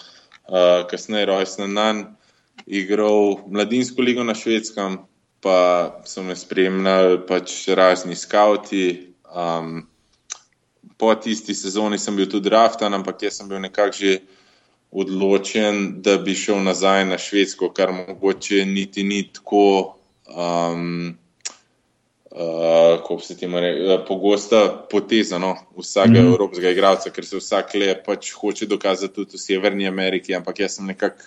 [0.90, 2.04] kasneje rojsten dan,
[2.66, 4.98] igral mladinsko ligo na švedskem,
[5.44, 5.60] pa
[6.10, 9.14] so me spremljali pač razni skavti.
[9.30, 9.86] Um,
[10.98, 14.16] po tisti sezoni sem bil tudi draftan, ampak jaz sem bil nekako že
[14.92, 19.96] odločen, da bi šel nazaj na švedsko, kar mogoče niti ni tako.
[20.30, 21.18] Um,
[22.32, 27.38] uh, kako se ti reče, uh, pogosta poteza no, vsakega mm evropskega igralca, ker se
[27.38, 31.24] vsak le pač hoče dokazati tudi v Severni Ameriki, ampak jaz sem nekako.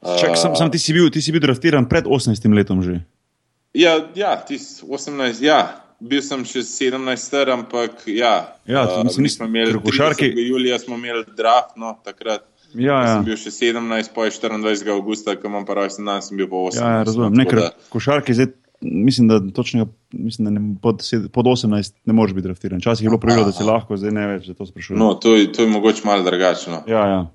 [0.00, 3.00] Uh, Čak, sam, sam ti, si bil, ti si bil draftiran pred 18 letom že.
[3.74, 5.84] Ja, ja ti si 18, ja.
[6.00, 8.54] Bil sem še 17, ampak ja.
[8.70, 10.30] Ja, uh, mi smo imeli košarki.
[10.30, 12.46] Julija smo imeli draft, no, takrat.
[12.74, 13.12] Ja, ja.
[13.16, 14.92] Sem bil še 17, pa je 24.
[14.92, 16.80] augusta, ko imam pa rojsten dan, sem bil pa 18.
[16.82, 17.38] Ja, ja razumem.
[17.40, 21.02] Nekaj košarki zdaj mislim, da, točnega, mislim, da ne, pod,
[21.32, 22.78] pod 18 ne moreš biti draftiran.
[22.78, 24.98] Včasih je bilo pravilo, da si lahko, zdaj ne več, da to sprašuješ.
[24.98, 26.82] No, to, to je mogoče malo drugačno.
[26.86, 27.26] Ja, ja.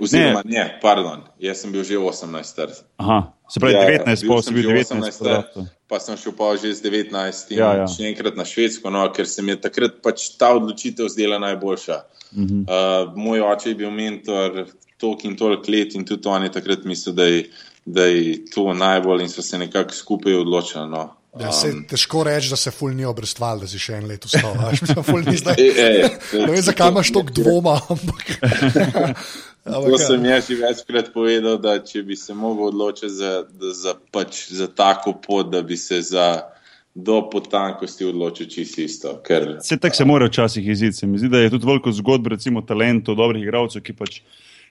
[0.00, 0.58] Oziroma, ne.
[0.58, 2.82] ne, pardon, jaz sem bil že 18.
[3.00, 5.22] Aha, se pravi ja, 19, pa si bil 19.
[5.24, 7.54] 18, pa sem šel pa že z 19.
[7.56, 7.86] Ja, ja.
[7.88, 12.02] Še enkrat na Švedsko, no, ker se mi je takrat pač ta odločitev zdela najboljša.
[12.36, 12.62] Uh -huh.
[12.66, 16.84] uh, moj oče je bil mentor toliko in toliko let in tudi on je takrat
[16.84, 17.44] mislil, da je
[17.86, 20.88] da je to najbolj in so se nekako skupaj odločili.
[20.88, 21.16] No.
[21.40, 24.56] Ja, se, težko reči, da se ful ni obrestval, da si še en let ustal.
[26.32, 27.80] Ne vem, zakaj imaš toliko dvoma.
[29.66, 34.46] To sem jaz že večkrat povedal, da če bi se mogel odločiti za, za, pač,
[34.54, 36.46] za tako pot, da bi se za
[36.94, 39.16] do potankosti odločil čisto isto.
[39.26, 40.96] Ker, se tako se mora včasih iziti.
[40.96, 44.20] Se mi zdi, da je tudi veliko zgodb, recimo talentov, dobrih igralcev, ki pač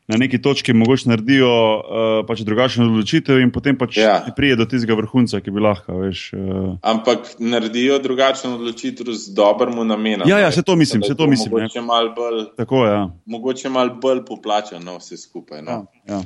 [0.07, 4.19] na neki točki mogoče naredijo uh, pač drugačno odločitev, in potem pač ja.
[4.37, 5.97] pride do tistega vrhunca, ki bi lahko.
[6.03, 6.75] Veš, uh...
[6.85, 10.29] Ampak naredijo drugačno odločitev z dobrim namenom.
[10.29, 11.03] Ja, ja, se to mislim.
[11.03, 13.01] Se to mislim mogoče malo bolj, Tako, ja.
[13.25, 15.61] mogoče mal bolj poplačano vse skupaj.
[15.65, 15.85] No.
[16.05, 16.23] Ja, ja.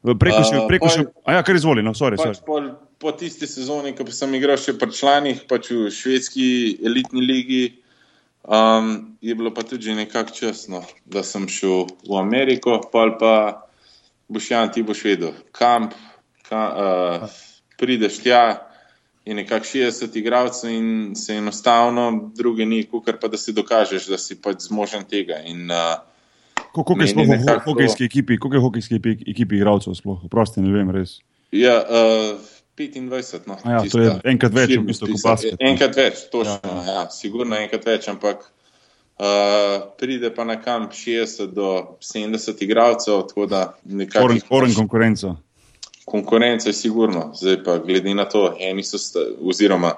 [0.00, 2.16] Preko še, preko še, a ja, kar izvoli, no, sorry.
[2.16, 2.46] Pač sorry.
[2.48, 2.60] Po,
[3.00, 6.46] po tisti sezoni, ko sem igral še pri članih, pač v švedski
[6.88, 7.62] elitni ligi,
[8.50, 13.34] Um, je bilo pa tudi nekako časno, da sem šel v Ameriko, pa pa
[14.28, 15.94] boš jan ti boš vedel, kamp,
[16.48, 17.30] kam, uh,
[17.78, 18.66] prideš tja.
[19.24, 24.18] Je nekako 60 igralcev in se enostavno, druge ni, kot pa da si dokažeš, da
[24.18, 25.38] si pač zmožen tega.
[25.46, 26.00] In, uh,
[26.74, 27.70] Kako je sploh nekako...
[27.70, 30.26] v hokejski ekipi, kako je v hokejski ekipi igralcev sploh?
[30.30, 31.20] Prosti, ne vem res.
[31.54, 32.49] Ja, uh,
[32.80, 33.46] 25.
[33.46, 35.60] No, ja, to je enkrat več, v bistvu, kot basket.
[35.60, 36.56] Enkrat več, točno.
[36.64, 36.96] Ja, ja.
[36.96, 43.26] ja, sigurno enkrat več, ampak uh, pride pa na kamp 60 do 70 igralcev.
[43.34, 45.36] Foreign, foreign konkurenco.
[46.10, 49.92] Konkurence je sigurno, zdaj pa glede na to, eni so, sta, oziroma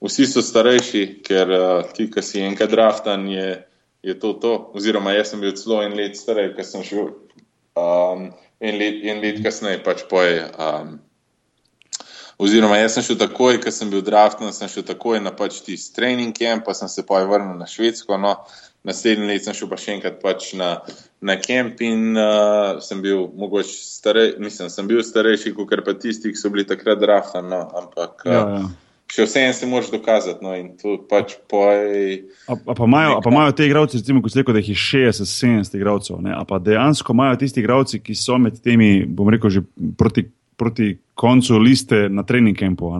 [0.00, 3.48] vsi so starejši, ker uh, ti, ki si enkrat draftan, je,
[4.06, 4.54] je to to.
[4.76, 7.10] Oziroma, jaz sem bil celo en let starej, ker sem šel
[7.76, 8.30] um,
[8.60, 10.44] en, let, en let kasneje, pač poje.
[10.56, 10.98] Um,
[12.40, 15.92] Oziroma, jaz sem šel takoj, ker sem bil draften, sem šel takoj na pač tisti
[15.92, 18.16] trening camp, pa sem se pa vrnil na Švedsko.
[18.16, 18.38] No,
[18.88, 20.70] naslednji let sem šel pa še enkrat pač na,
[21.20, 26.32] na camp in uh, sem bil mogoče starejši, mislim, sem bil starejši, kot pa tisti,
[26.32, 27.52] ki so bili takrat draften.
[27.52, 28.24] No, ampak.
[28.24, 28.64] Uh, ja, ja.
[29.10, 30.40] Še vse en se moraš dokazati.
[30.40, 30.56] No,
[31.10, 31.80] pač poj...
[32.46, 36.24] a, a pa imajo te igralce, recimo, kot se reče, da jih je 60-70 igralcev.
[36.32, 39.66] A pa dejansko imajo tisti igralci, ki so med temi, bom rekel, že
[39.98, 42.92] proti proti koncu liste na trening kampu.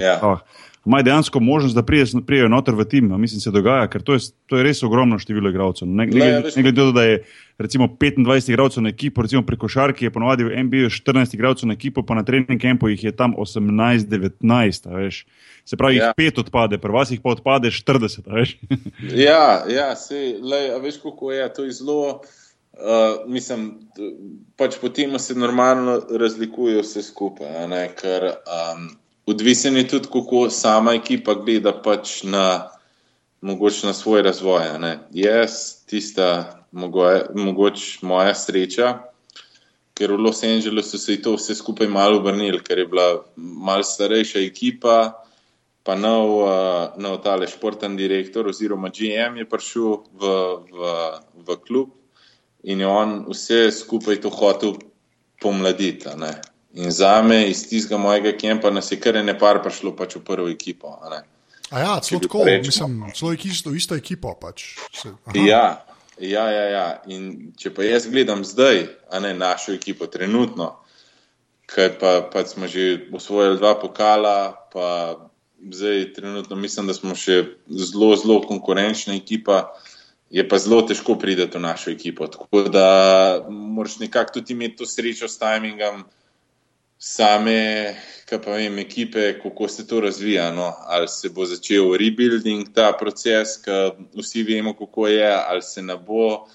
[0.00, 0.38] Ja.
[0.86, 1.82] Imajo dejansko možnost, da
[2.26, 5.48] prijejo noter v tim, mislim, se dogaja, ker to je, to je res ogromno število
[5.48, 5.88] igralcev.
[5.88, 7.22] Ne, ne, ne glede na to, da je
[7.58, 11.76] recimo 25 igralcev na ekipo, recimo pri košarki je ponovadi v NBA 14 igralcev na
[11.78, 15.24] ekipo, pa na trening kampu jih je tam 18-19.
[15.64, 16.12] Se pravi, ja.
[16.12, 18.56] jih pet odpade, pri vas jih pa odpade 40.
[19.26, 22.20] ja, ja, se, lej, veš, kako je to zelo.
[22.74, 23.68] Uh, mislim,
[24.58, 28.88] pač po tem se normalno razlikuje vse skupaj, ne, ker um,
[29.30, 32.72] odvisen je tudi, kako sama ekipa gleda pač na,
[33.42, 34.66] na svoj razvoj.
[34.82, 34.98] Ne.
[35.14, 38.92] Jaz, tista mogoče moja sreča,
[39.94, 43.86] ker v Los Angelesu se je to vse skupaj malo obrnil, ker je bila mal
[43.86, 45.14] starejša ekipa,
[45.86, 50.38] pa nov, uh, nov tale športen direktor oziroma GM je prišel v,
[50.74, 50.96] v,
[51.46, 52.00] v klub
[52.64, 54.74] in je on vse skupaj to hotel
[55.40, 56.08] pomladiti.
[56.74, 60.24] In za me iz tistega mojega kempa nas je kar ne par prišlo pač v
[60.24, 60.96] prvo ekipo.
[61.70, 64.74] A ja, celo tako, mislim, celo isto, isto ekipo pač.
[65.34, 65.84] Ja,
[66.18, 66.86] ja, ja, ja.
[67.06, 70.72] In če pa jaz gledam zdaj, a ne našo ekipo trenutno,
[71.70, 74.88] ker pa, pa smo že usvojili dva pokala, pa
[75.70, 79.74] zdaj trenutno mislim, da smo še zelo, zelo konkurenčna ekipa
[80.34, 82.26] je pa zelo težko priti v našo ekipo.
[82.26, 82.88] Tako da
[83.48, 86.02] moraš nekako tudi imeti to srečo s timingom
[86.98, 87.94] same,
[88.26, 90.50] kaj pa vem, ekipe, kako se to razvija.
[90.50, 90.72] No?
[90.90, 95.96] Ali se bo začel rebuilding ta proces, ki vsi vemo, kako je, ali se ne
[95.96, 96.48] bo.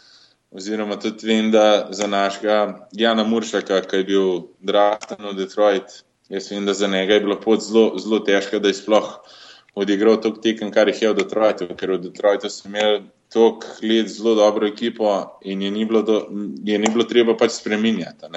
[0.51, 6.51] Oziroma, tudi vem, da za našega Jana Muršaka, ki je bil draften v Detroit, jaz
[6.51, 9.19] vem, da za njega je bilo pot zelo, zelo težko, da je sploh
[9.79, 14.07] odigral to tekem, kar jih je v Detroitu, ker v Detroitu so imeli toliko let
[14.11, 16.17] zelo dobro ekipo in je ni bilo, do,
[16.65, 18.27] je ni bilo treba pač spremenjati.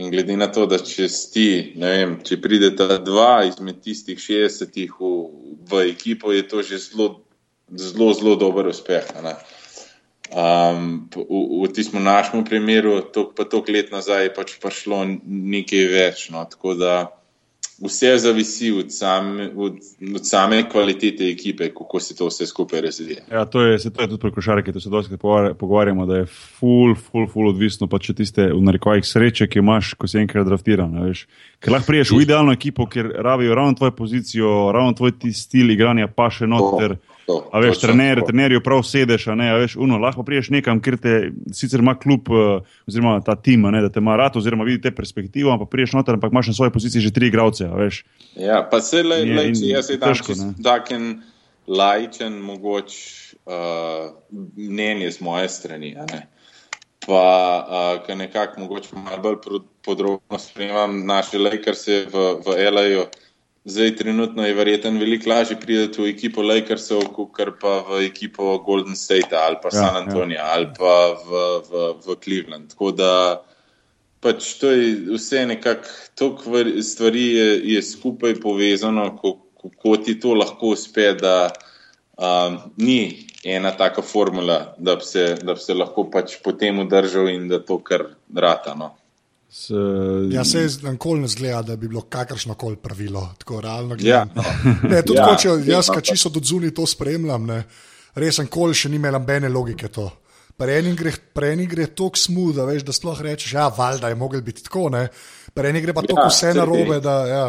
[0.00, 4.94] In glede na to, da če ti, ne vem, če pridete dva izmed tistih 60-ih
[4.96, 5.10] v,
[5.68, 7.08] v ekipo, je to že zelo,
[7.68, 9.10] zelo, zelo dober uspeh.
[10.30, 15.84] Um, v v tistem našem primeru, to, pa toliko let nazaj, je pač prišlo nekaj
[15.92, 16.28] več.
[16.32, 17.19] No, tako da
[17.80, 19.72] vse zavisi od same, od,
[20.14, 23.22] od same kvalitete ekipe, kako se to vse skupaj razvija.
[23.32, 25.16] Ja, to je, to je tudi pri košarki, to se dosti
[25.58, 29.94] pogovarjamo, da je full, full, full odvisno pa če tiste v narekovajih sreče, ki imaš,
[29.94, 30.98] ko si enkrat draftiran.
[31.60, 36.08] Ker lahko priješ v idealno ekipo, ker rabijo ravno tvojo pozicijo, ravno tvoj stil igranja,
[36.08, 36.98] pa še noter.
[36.98, 37.09] Oh.
[37.52, 40.96] A veš, trener, trenerju prav sedeš, a ne, a veš, uno, lahko priješ nekam, kjer
[41.00, 41.14] te
[41.56, 44.94] sicer ima klub, eh, oziroma ta tim, ne, da te ima rad, oziroma vidi te
[44.94, 48.04] perspektivo, ampak priješ noter, ampak imaš na svoji poziciji že tri igralce, a veš.
[48.36, 51.08] Ja, pa se le, le, če jaz sedem taken
[51.70, 52.98] lajčen, mogoč
[53.46, 54.10] uh,
[54.56, 56.26] mnenje z moje strani, a ne.
[57.06, 57.24] Pa,
[57.64, 63.06] uh, ker nekako mogoče malo bolj podrobno spremljam naše Lakerse v, v LA-ju.
[63.64, 68.96] Zdaj, trenutno je verjetno veliko lažje priti v ekipo Lakersov, kot pa v ekipo Golden
[68.96, 70.00] State ali pa ja, San ja.
[70.00, 70.46] Antonio ja.
[70.54, 72.70] ali pa v, v, v Cleveland.
[72.72, 73.10] Tako da
[74.20, 79.10] pač to je vse nekako, toliko stvari je, je skupaj povezano,
[79.60, 81.50] kako ti to lahko uspe, da
[82.16, 87.28] um, ni ena taka formula, da bi se, da bi se lahko pač potem udržal
[87.28, 88.76] in da to kar rata.
[89.52, 89.70] S,
[90.30, 93.96] ja, se je nikoli ne zgleda, da bi bilo kakršno koli pravilo, tako realno.
[93.98, 94.24] Ja.
[94.90, 95.36] Ne, tudi ja.
[95.36, 97.64] če jaz, ki čisto do zunaj to spremljam, ne,
[98.14, 100.06] res nikoli še ni imel nobene logike to.
[100.60, 101.16] Prejni gre,
[101.66, 105.08] gre tako smud, da veš, da sploh rečeš, ja, valjda je mogel biti tako, ne.
[105.54, 107.18] Prejni gre pa tako ja, vse na robe, da.
[107.26, 107.44] Ja.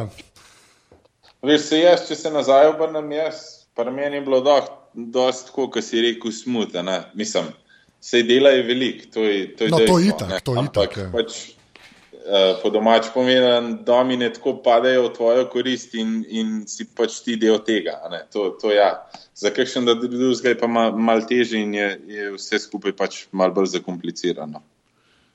[1.46, 3.46] Veš, se jaz, če se nazaj obrnem, jaz,
[3.78, 6.74] pa meni je bilo dosti tako, kot si rekel, smud,
[7.14, 7.54] mislim.
[8.02, 11.36] Sej dela je veliko, to je, to je no, dejstvo, to itak, to itak, pač,
[11.52, 11.61] uh,
[12.62, 17.38] po domač pomeni, da domine tako padejo v tvojo korist in, in si pač ti
[17.42, 17.98] del tega.
[18.34, 19.08] To, to ja.
[19.36, 23.54] Za kakšen drugega je pa mal, mal težje in je, je vse skupaj pač mal
[23.56, 24.62] bolj zakomplicirano.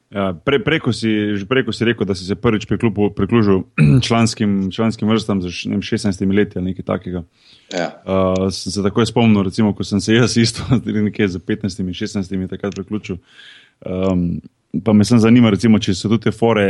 [0.07, 1.11] Ja, pre, preko, si,
[1.51, 3.65] preko si rekel, da si se prvič priključil
[4.07, 7.23] članskim, članskim vrstam za 16 leti ali nekaj takega.
[7.75, 7.89] Ja.
[8.07, 12.49] Uh, sem se takoj spomnil, recimo, ko sem se jaz isto, nekje za 15, 16
[12.49, 13.19] takrat priključil.
[13.83, 14.39] Um,
[14.85, 16.67] pa me sem zanima, recimo, če so tudi te fore,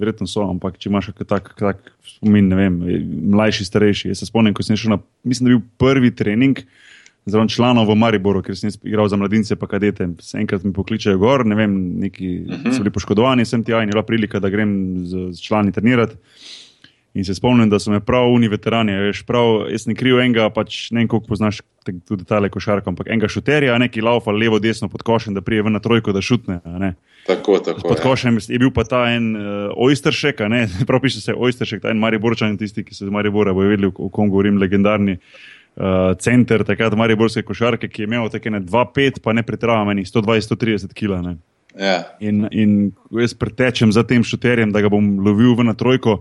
[0.00, 1.80] verjetno so, ampak če imaš tak, tak
[2.16, 2.78] spomin, ne vem,
[3.34, 4.12] mlajši, starejši.
[4.12, 6.62] Jaz se spomnim, ko sem šel na, mislim, da je bil prvi trening.
[7.28, 10.08] Zdaj, članov v Mariboru, ker sem igral za mladince, pa kadete.
[10.40, 12.62] Enkrat mi pokličejo gor, ne vem, neki uh mhm.
[12.64, 12.76] -huh.
[12.76, 16.16] so bili poškodovani, sem ti ajni, bila prilika, da grem z, z člani trenirati.
[17.14, 20.50] In se spomnim, da so me prav uni veterani, veš, prav, jaz ne kriv enega,
[20.50, 21.60] pač ne vem, koliko poznaš
[22.08, 25.72] tudi tale košarka, ampak enega šuterja, neki laufa levo, desno pod košem, da prije ven
[25.72, 26.60] na trojko, da šutne.
[27.26, 27.80] Tako, tako.
[27.84, 28.02] Pod ja.
[28.02, 29.42] košem je bil pa ta en uh,
[29.76, 30.40] Oysteršek,
[30.88, 34.08] prav piše se Oysteršek, ta en Mariborčan, tisti, ki so iz Maribora, bojo vedeli, o
[34.08, 39.36] kom govorim, legendarni uh, center, takrat Mariborske košarke, ki je imel tako ne 2-5, pa
[39.36, 41.36] ne pretiravam, 120-130 kg.
[41.78, 42.02] Ja.
[42.20, 42.78] In, in
[43.14, 46.20] jaz pretečem za tem šuterjem, da ga bom lovil v na trojko,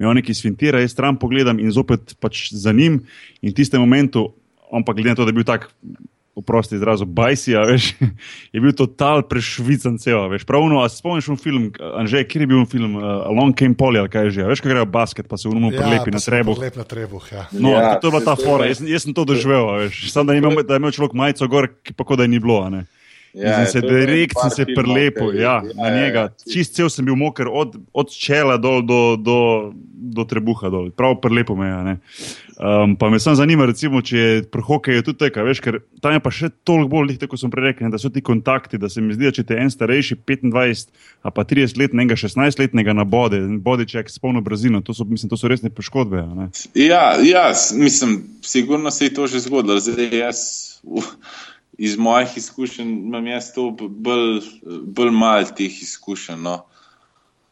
[0.00, 3.02] mi on neki svintira, jaz stran pogledam in zopet pač za njim.
[3.40, 4.30] In v tistem momentu,
[4.70, 5.70] on pa glede na to, da je bil tak
[6.40, 7.92] oprosti izrazu, bajsija, veš,
[8.54, 11.66] je bil total prešvican cel, veš, pravno, a spomniš v film,
[12.00, 14.74] Anže, kjer je bil film uh, Long Came Poly, ali kaj je že, veš, kaj
[14.74, 16.58] gre v basket, pa se v umu ja, prelepi na trebuh.
[16.60, 17.46] Lep na trebuh, ja.
[17.52, 20.38] No, ja, to je bila ta fora, jaz, jaz sem to doživel, veš, sam da,
[20.38, 22.86] imel, da je imel človek majico gor, ki pa kot da je ni bilo, ne.
[23.34, 26.18] Ja, se direkt sem se prelepo, ja, ja, na njega.
[26.18, 26.52] Ja, ja.
[26.52, 29.38] Čist cel sem bil moker od, od čela dol do, do,
[29.94, 30.90] do trebuha dol.
[30.90, 31.96] Prav prelepo me je.
[32.60, 36.12] Um, pa me samo zanima, recimo, če je pri hokeju tudi tako, veš, ker tam
[36.12, 39.00] je pa še toliko bolj, kot sem prej rekel, da so ti kontakti, da se
[39.00, 40.90] mi zdi, da če te en starejši 25
[41.24, 44.92] ali pa 30 let, enega 16 letnega na bode, bode ček s polno brazino, to
[44.92, 46.26] so, mislim, to so resne poškodbe.
[46.74, 47.46] Ja, ja,
[47.78, 49.80] mislim, sigurno se je to že zgodilo.
[49.80, 50.44] Zdaj, jaz,
[51.80, 54.42] iz mojih izkušenj imam jaz to bolj,
[54.84, 56.42] bolj malo teh izkušenj.
[56.44, 56.58] No.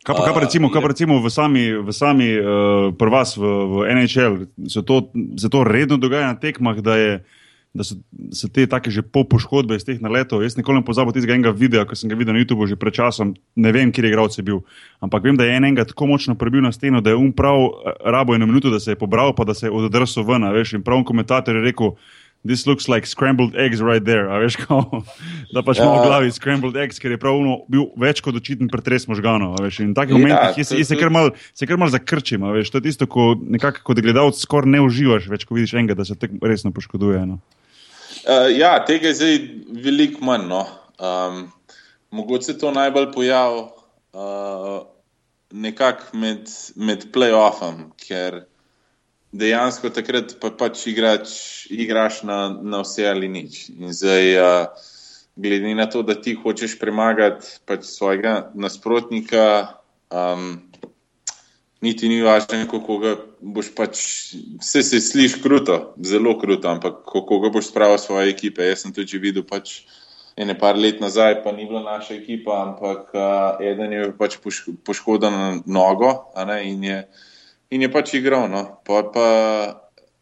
[0.05, 3.33] Kaj pa, kaj pa recimo, kaj pa recimo v sami, v sami uh, pri vas
[3.41, 4.37] v, v NHL,
[4.69, 5.01] se to,
[5.41, 7.15] se to redno dogaja na tekmah, da, je,
[7.73, 7.97] da so,
[8.37, 10.45] so te take že po poškodbe iz teh naletov.
[10.45, 13.01] Jaz nikoli ne pozabim tistega enega videa, ki sem ga videl na YouTubu že pred
[13.01, 14.61] časom, ne vem, kje je igralec bil,
[15.01, 17.97] ampak vem, da je enega tako močno prebil na steno, da je um prav eh,
[18.13, 20.85] rabo eno minuto, da se je pobral, pa da se je odrsil ven, veš, in
[20.85, 21.97] prav komentator je rekel,
[22.45, 24.31] this looks like scrambled eggs right there.
[24.31, 25.03] A veš, kao,
[25.55, 26.03] da pač imamo ja.
[26.03, 29.59] v glavi scrambled eggs, ker je pravno bil več kot očiten pretres možganov.
[29.59, 31.33] In v takih ja, momentih ja, se kar mal,
[31.77, 32.47] mal zakrčim.
[32.55, 35.99] Veš, to je tisto, ko nekako kot gledalec skoraj ne uživaš, več ko vidiš enega,
[35.99, 37.25] da se tako resno poškoduje.
[37.29, 37.41] No.
[38.25, 39.41] Uh, ja, tega je zdaj
[39.85, 40.47] veliko manj.
[40.51, 40.65] No.
[40.99, 41.49] Um,
[42.11, 43.67] mogoče se to najbolj pojavi
[44.13, 44.87] uh,
[45.53, 48.45] nekako med, med playoffom, ker
[49.33, 51.31] dejansko takrat pa pač igrač,
[51.71, 53.69] igraš na, na vse ali nič.
[53.77, 54.87] In zdaj, uh,
[55.37, 59.77] glede na to, da ti hočeš premagati pač svojega nasprotnika,
[60.09, 60.57] um,
[61.85, 64.03] niti ni važno, kako ga boš pač,
[64.59, 68.65] vse se sliši kruto, zelo kruto, ampak kako ga boš spravil svoje ekipe.
[68.65, 69.85] Jaz sem tudi videl pač.
[70.39, 74.37] Ene par let nazaj, pa ni bila naša ekipa, ampak uh, eden je pač
[74.87, 76.13] poškodoval na nogo
[76.47, 77.25] ne, in je uh,
[77.71, 78.49] in je pač igral.
[78.51, 78.81] No.
[78.87, 79.29] Pa, pa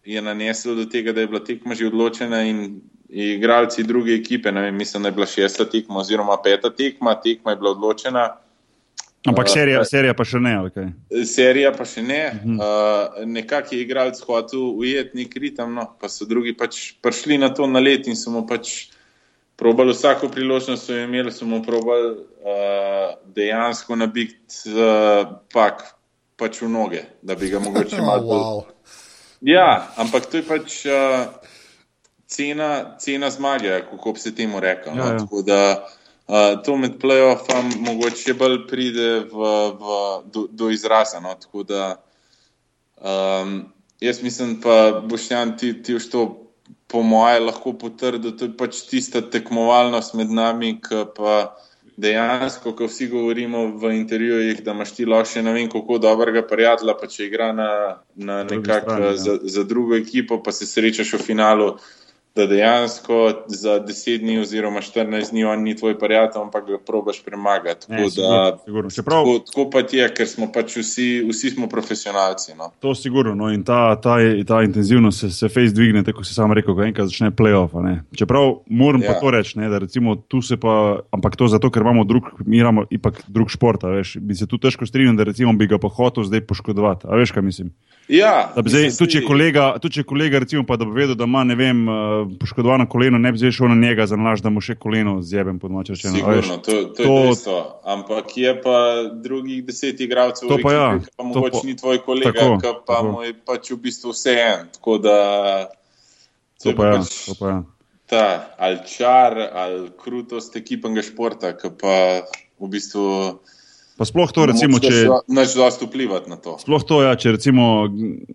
[0.06, 4.74] je nanesel do tega, da je bila tekma že odločena in igralci druge ekipe, vem,
[4.76, 8.26] mislim, da je bila šesta tekma oziroma peta tekma, tekma je bila odločena.
[9.26, 10.52] Ampak serija, uh, serija pa še ne.
[10.68, 10.90] Okay.
[11.26, 12.20] Serija pa še ne.
[12.34, 12.58] Uh -huh.
[12.58, 17.48] uh, Nekako je igralec hotel ujeti nek ritem, no, pa so drugi pač prišli na
[17.54, 18.88] to na let in so mu pač
[19.56, 25.95] probali vsako priložnost, so imeli, so mu probali uh, dejansko nabiti uh, pak
[26.36, 28.40] pač v noge, da bi ga mogoče malo bolj.
[28.40, 28.72] Oh, wow.
[29.44, 31.28] Ja, ampak to je pač uh,
[32.28, 34.96] cena, cena zmage, kako bi se temu rekel.
[34.96, 35.04] No?
[35.04, 35.18] Ja, ja.
[35.20, 40.00] Tako da uh, to med playoffom mogoče bolj pride v, v,
[40.32, 41.20] do, do izraza.
[41.20, 41.36] No?
[41.40, 41.82] Tako da
[42.96, 43.60] um,
[44.00, 45.28] jaz mislim, pa boš
[45.60, 46.26] ti, ti už to.
[46.86, 51.66] Po mojem, lahko potrdi, da je pač tista tekmovalnost med nami, ki pa uh,
[51.96, 56.42] dejansko, ko vsi govorimo v intervjujih, da imaš ti lahko še ne vem, kako dobrega
[56.48, 57.70] prijatelja, pa če igra na,
[58.14, 59.16] na nekak strani, ja.
[59.16, 61.70] za, za drugo ekipo, pa se srečaš v finalu,
[62.36, 67.22] da dejansko za 10 dni oziroma 14 dni on ni tvoj prijatelj, ampak ga probaš
[67.24, 67.86] premagati.
[67.86, 68.90] Tako, Ne, da, sigurno, sigurno.
[68.90, 72.54] Čeprav- tako, tako pa je, ker smo pač vsi, vsi smo profesionalci.
[72.58, 72.70] No.
[72.80, 73.34] To sigurno.
[73.34, 74.16] No, in ta, ta,
[74.46, 77.72] ta intenzivnost se, se face dvigne, tako si sam rekel, ko enkrat začne playoff.
[78.16, 79.12] Čeprav moram ja.
[79.12, 82.22] pa to reči, ne, da recimo tu se pa, ampak to zato, ker imamo drug,
[82.46, 85.78] mi imamo ipak drug šport, veš, bi se tu težko strinjal, da recimo bi ga
[85.78, 87.08] pa hotel zdaj poškodovati.
[87.08, 87.72] A veš, kaj mislim?
[88.08, 91.14] Ja, Da bi zdaj, tudi če kolega, tudi če kolega recimo, pa da bi vedel,
[91.14, 91.92] da ima vem, eh,
[92.38, 95.58] poškodovano koleno, ne bi zdaj šel na njega za nalaž, da mu še koleno zjebem
[95.58, 95.96] pod moče.
[95.96, 97.56] Sigurno, to, to, to to- je dejstvo.
[97.84, 98.76] Ampak je pa
[99.12, 102.32] drugih deset igralcev, To v pa ja, ki pa to mogoče pa- ni tvoj kolega,
[102.32, 103.10] tako, ki pa tako.
[103.10, 104.68] mu je pač v bistvu vse en.
[104.72, 105.18] Tako da
[106.62, 107.58] To je pa ja, pač to pa ja.
[108.06, 108.24] ta
[108.56, 112.22] ali čar ali krutost ekipnega športa, ki pa
[112.56, 113.40] v bistvu
[113.96, 116.58] Pa sploh to, recimo, če, Nač dosti vplivati na to.
[116.60, 117.88] Sploh to, ja, če recimo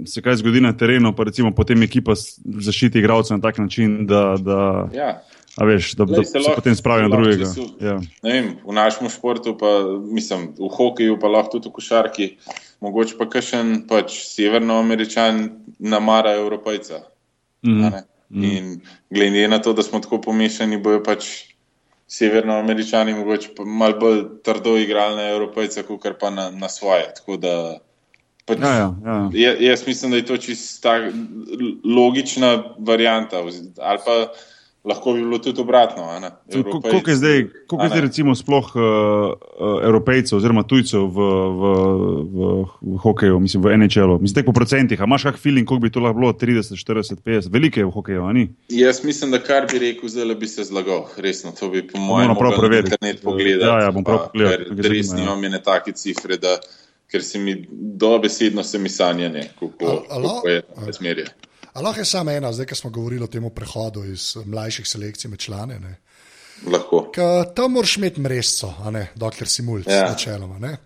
[0.04, 4.36] se kaj zgodi na terenu, pa recimo potem ekipa zaščiti igralce na tak način, da,
[4.36, 4.58] da,
[4.92, 5.22] Ja.
[5.54, 7.46] a veš, da, da Glej, se, se se lahko- potem spravi na drugega.
[7.46, 8.00] čez- Ja.
[8.24, 9.70] Vem, v našem športu, pa,
[10.08, 12.26] mislim, v hokeju, pa lahko tudi v košarki,
[12.82, 15.50] mogoče pa kakšen pač severnoameričan
[15.80, 17.06] namara evropejca.
[17.64, 18.04] A ne.
[18.32, 18.82] In
[19.12, 21.51] glede na to, da smo tako pomešani, bojo pač
[22.12, 27.06] severnoameričani mogoče malo bolj trdo igrali na evropejce, kot pa na, na svoje.
[27.16, 27.80] Tako da
[28.46, 29.30] pač, Ja, ja, ja.
[29.34, 30.90] Ja, jaz mislim, da je to čisto
[31.96, 33.38] logična varijanta.
[33.80, 34.18] Ali pa
[34.84, 36.04] lahko bi bilo tudi obratno.
[36.04, 36.30] a ne.
[36.52, 40.38] Tudi ko- Evropejci- Koliko je zdaj, koliko je a zdaj recimo sploh uh, uh, evropejcev
[40.38, 41.18] oziroma tujcev v,
[41.52, 41.64] v,
[42.26, 42.40] v,
[42.84, 44.18] v hokeju, mislim v NHL-u?
[44.18, 46.34] Mislim, tek po procentih, a imaš kak feeling, koliko bi to lahko bilo?
[46.34, 48.48] 30, 40, 50, velike je v hokeju, a ni?
[48.70, 51.06] Jaz mislim, da kar bi rekel, zdaj bi se zlagal.
[51.18, 52.92] Resno, to bi po mojem moramo prav preveriti.
[52.92, 53.68] internet pogledati.
[53.68, 55.16] Ja, ja, bom prav pogledal, Res ja.
[55.16, 56.58] nimam ene take cifre, da,
[57.08, 59.78] ker se mi dobesedno se mi sanjanje, kako,
[60.10, 61.26] kako je razmerje.
[61.74, 64.88] A lahko je samo ena, zdaj, ko smo govorili o tem prehodu iz eh, mlajših
[64.88, 65.80] selekcij med člane.
[65.80, 65.94] Ne?
[66.68, 67.06] Lahko.
[67.12, 70.10] Ka, tam moraš imeti mrežco, a ne, dokler si mulj, Ja.
[70.10, 70.60] načeloma.
[70.60, 70.78] Ne?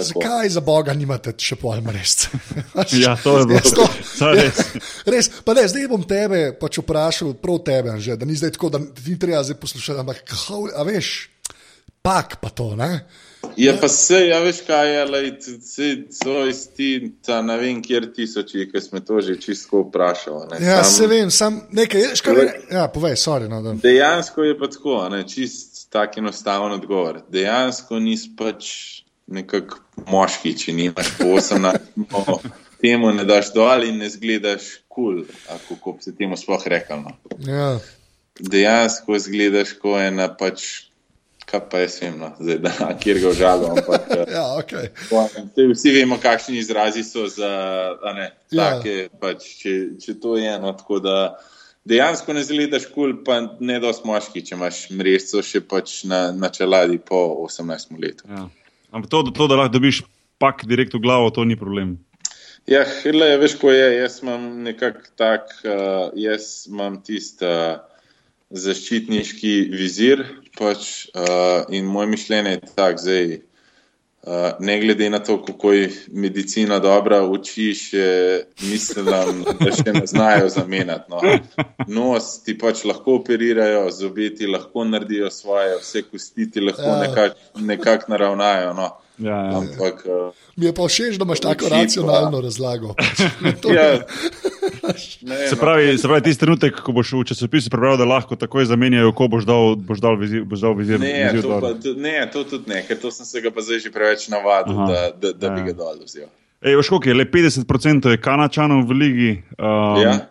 [0.00, 2.30] Zakaj za Boga nimate še pol mrežca?
[2.94, 3.60] Ja, to je bilo.
[3.60, 4.60] To- To je res.
[5.12, 8.70] Res, pa ne, zdaj bom tebe pač vprašal, prav tebe, že, da ni zdaj tako,
[8.70, 11.28] da ti treba zdaj poslušati, ampak kao, a veš,
[12.00, 13.02] pak pa to, ne?
[13.56, 15.28] Ja, pa se, ja, veš kaj je, lej,
[15.64, 20.46] se, so isti, ta ne vem, kjer tisoči, ki smo to že čisto vprašali.
[20.50, 20.66] ne.
[20.66, 23.72] Ja, Sam- se vem, sam nekaj, veš, kaj, ja, povej, sorry, no, da.
[23.82, 27.22] Dejansko je pa tako, a ne, čist tak enostaven odgovor.
[27.28, 28.66] Dejansko nisi pač
[29.26, 29.78] nekak
[30.10, 32.40] moški, če nimaš po 18, no,
[32.80, 37.02] temu ne daš dol in ne zgledaš kul, cool, kako se temu sploh rekel.
[37.04, 37.16] No.
[37.46, 37.78] Ja.
[38.40, 40.89] Dejansko zgledaš kot ena pač,
[41.50, 44.10] kaj pa jaz vem, no, zdaj, da kjer ga užalim, ampak.
[44.16, 44.90] eh, Ja, okay.
[45.10, 47.50] Saj Vsi vemo, kakšni izrazi so za
[48.02, 48.70] a ne, Ja.
[48.76, 50.72] take, pač, če, če to je eno.
[50.78, 51.16] Tako da
[51.88, 56.30] dejansko ne zgledaš kul, cool, pa ne dosti moški, če imaš mrežo še pač na,
[56.32, 58.26] na čeladi po 18 letu.
[58.30, 58.46] Ja.
[58.90, 60.02] Ampak to, to, da lahko dobiš
[60.42, 61.98] pak direkt v glavo, to ni problem.
[62.68, 67.80] Ja, hele, veš, ko je, jaz imam nekako tak, uh, jaz imam tisti uh,
[68.50, 70.24] zaščitniški vizir
[70.58, 73.28] pač, uh, in moje mišljenje je tak, zdaj,
[74.26, 78.06] uh, ne glede na to, kako je medicina dobra, oči še
[78.62, 79.22] mislim, da
[79.72, 81.06] še ne znajo zamenjati.
[81.08, 81.20] No.
[81.88, 86.98] Nos ti pač lahko operirajo, zobe ti lahko naredijo svoje, vse kosti ti lahko Ja.
[87.00, 88.74] nekako nekak naravnajo.
[88.74, 88.90] No.
[89.20, 89.56] Ja, ja.
[89.58, 92.94] Ampak, uh, Mi je pa všeč, da imaš tako Oči pa- racionalno razlago.
[92.96, 93.20] Pač.
[93.76, 94.00] Ja,
[95.22, 95.60] ne, Se no.
[95.60, 99.28] pravi, se pravi, tisti trenutek, ko boš v časopisu prebral, da lahko takoj zamenjajo, ko
[99.28, 100.44] boš dal, boš dal vizir.
[100.44, 103.26] Boš dal vizir, Ne, vizir to, pa, to, ne, to tudi ne, ker to sem
[103.26, 104.86] se ga pa zdaj že preveč navadil, Aha.
[104.86, 105.66] da, da, da bi Ja.
[105.66, 106.28] ga dol vzel.
[106.60, 109.30] Ej, veš, koliko je, le 50% je kanačanov v ligi.
[109.56, 110.29] Um, Ja.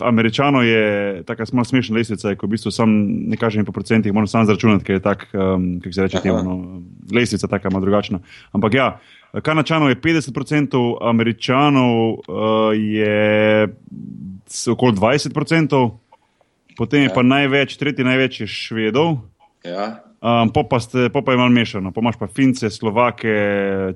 [0.00, 2.90] Američano je tako malo smešna lestvica, ko v bistvu sam
[3.28, 6.42] ne kažem po procentih, moram sam zračunati, ker je tako, um, kako se reče, temu,
[6.42, 6.82] no,
[7.12, 8.20] lestvica taka malo drugačna.
[8.52, 9.00] Ampak ja,
[9.42, 12.18] Kanačanov je 50%, Američanov uh,
[12.74, 13.68] je
[14.68, 15.90] okoli 20%,
[16.76, 17.14] potem je Ja.
[17.14, 19.18] pa največ, tretji največ je Švedov.
[19.64, 23.28] Ja, Um, po, pa ste, po pa je malo mešano, pa imaš pa Fince, Slovake,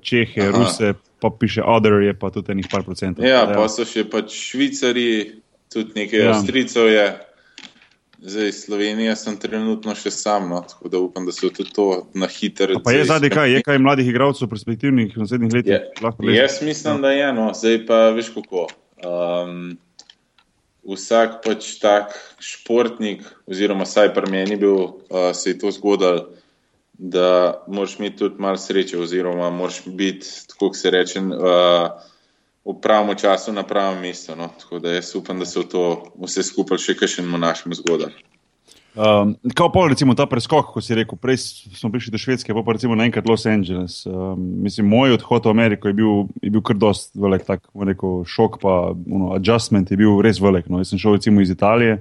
[0.04, 0.52] Čehe, Aha.
[0.52, 3.24] Ruse, pa piše Other, je pa tudi enih par procentov.
[3.24, 5.40] ja, pa so še pač Švicari,
[5.72, 6.24] tudi nekaj Ja.
[6.24, 6.36] ja.
[6.36, 7.26] Avstrijcev je.
[8.22, 12.28] Zdaj, Slovenija sem trenutno še sam, no, tako da upam, da so tudi to na
[12.28, 12.76] hitro.
[12.84, 15.72] Pa je zadnji kaj, je kaj mladih igralcev perspektivnih v naslednjih letih?
[15.72, 18.66] Je, jaz mislim, da je, no, zdaj pa veš kako.
[19.00, 19.78] Um,
[20.84, 22.12] vsak pač tak
[22.44, 24.76] športnik, oziroma saj pri meni bil,
[25.08, 26.28] uh, se je to zgodilo,
[27.00, 32.09] da moraš imeti tudi malo sreče, oziroma moraš biti, tako se reče, uh,
[32.64, 34.36] v pravem času na pravem mestu.
[34.36, 34.50] No.
[34.58, 35.84] Tako da jaz upam, da se v to
[36.20, 38.12] vse skupaj še kaj še našemu zgodaj.
[38.90, 41.38] Um, kaj pa recimo ta preskok, ko si rekel, prej
[41.78, 44.02] smo prišli do Švedske, pa pa recimo naenkrat Los Angeles.
[44.02, 44.34] Um,
[44.66, 48.58] mislim, moj odhod v Ameriko je bil, je bil kar dost velik, tak rekel, šok,
[48.58, 50.66] pa uno, adjustment je bil res velik.
[50.66, 50.82] No.
[50.82, 52.00] Jaz sem šel recimo iz Italije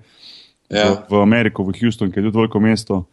[0.73, 0.89] ja.
[0.89, 3.03] v, v Ameriko, v Houston, ki je tudi veliko mesto.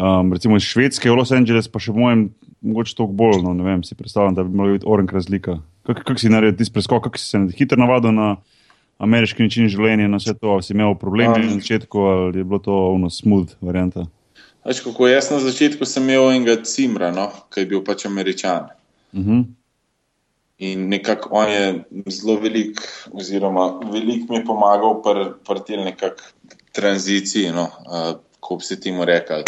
[0.00, 2.30] Um, recimo iz Švedske v Los Angeles, pa še mojem,
[2.64, 5.60] mogoče toliko bolj, no, ne vem, si predstavljam, da bi morala biti orenk razlika.
[5.94, 8.36] Kako kak si naredil tisti preskok, kako si se hitro navadil na
[9.00, 12.44] ameriški način življenja, na vse to, ali si imel probleme um, na začetku, ali je
[12.44, 14.06] bilo to ono smooth varianta?
[14.66, 18.68] Veš, kako jaz na začetku sem imel enega cimra, no, ki je bil pač američan.
[19.12, 19.30] Uh mhm.
[19.30, 19.48] -huh.
[20.60, 22.80] In nekako on je zelo velik,
[23.12, 28.80] oziroma velik mi je pomagal pri pr tej nekakšni tranziciji, no, uh, ko bi se
[28.80, 29.42] temu rekel,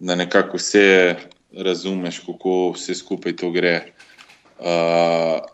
[0.00, 1.16] da nekako vse
[1.52, 3.92] razumeš, kako vse skupaj to gre.
[4.58, 5.44] Uh,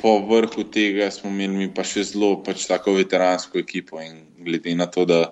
[0.00, 4.00] po vrhu tega smo imeli pa še zelo pač tako veteransko ekipo.
[4.00, 5.26] In glede na to, da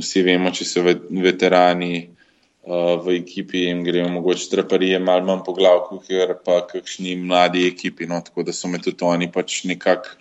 [0.00, 5.54] vsi vemo, če so veterani uh, v ekipi in grejo mogoče traparije malo manj po
[5.56, 8.08] glavku, ker pa kakšni mladi ekipi.
[8.10, 10.20] No, tako da so me tudi oni pač nekako.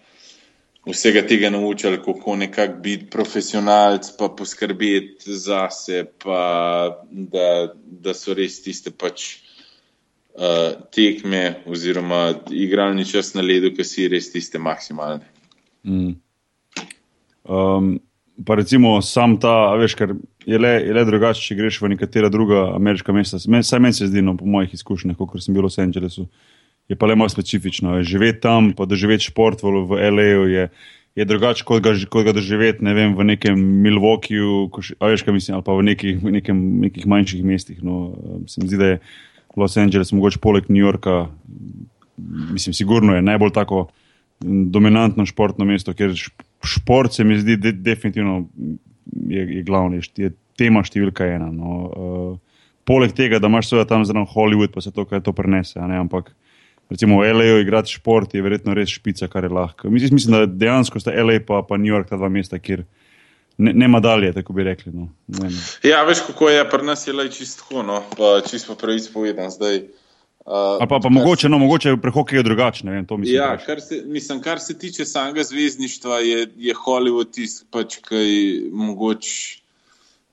[0.84, 6.12] Vsega tega naučili, kako nekako biti profesionalc, pa poskrbeti za sebe,
[7.32, 7.46] da,
[8.04, 9.30] da so res tiste pač
[10.36, 15.26] uh, tekme oziroma igralni čas na ledu, ki si res tiste maksimalne.
[15.84, 16.16] Mm.
[17.44, 18.00] Um,
[18.46, 20.16] pa recimo sam ta, veš, ker
[20.46, 23.40] je le, je le drugače, če greš v nekatera druga ameriška mesta.
[23.40, 26.28] Saj meni se zdi, no, po mojih izkušnjah, kot sem bil v Los Angelesu,
[26.92, 28.02] je pa le malo specifično.
[28.04, 30.50] Živeti tam, pa doživeti šport v, v L.A.U.
[30.52, 30.68] je.
[31.14, 35.66] Je drugače, kot ga, kot ga doživeti ne vem, v nekem Milwaukeeju, veš, mislim, ali
[35.68, 37.84] pa v nekih, v nekem, nekih manjših mestih.
[37.86, 38.16] No,
[38.50, 38.96] se mi zdi, da je
[39.60, 41.28] Los Angeles, mogoče poleg New Yorka,
[42.54, 43.88] mislim, sigurno je najbolj tako
[44.44, 46.16] dominantno športno mesto, ker
[46.64, 48.48] šport se mi zdi de, definitivno
[49.30, 51.50] je, je glavni, je tema številka ena.
[51.52, 51.76] No.
[51.84, 55.80] Uh, poleg tega, da imaš seveda tam zraven Hollywood, pa se to, kaj to prenese,
[55.82, 56.34] ne, ampak.
[56.92, 59.90] Recimo v LA igrati šport je verjetno res špica, kar je lahko.
[59.90, 62.84] Mislim, mislim da dejansko sta LA pa, pa New York ta dva mesta, kjer
[63.58, 64.92] ne, nema dalje, tako bi rekli.
[64.92, 65.08] No.
[65.84, 69.52] Ja, veš, kako je, pri nas je le čisto, no, pa čisto pravic povedan.
[69.52, 69.78] Zdaj,
[70.46, 73.06] uh, pa, pa kar mogoče, no, mogoče prehok je drugačen.
[73.10, 78.00] Mislim, ja, kar se, mislim, kar se tiče samega zvezdništva, je, je Hollywood tisti, pač,
[78.08, 79.60] ki je mogoče.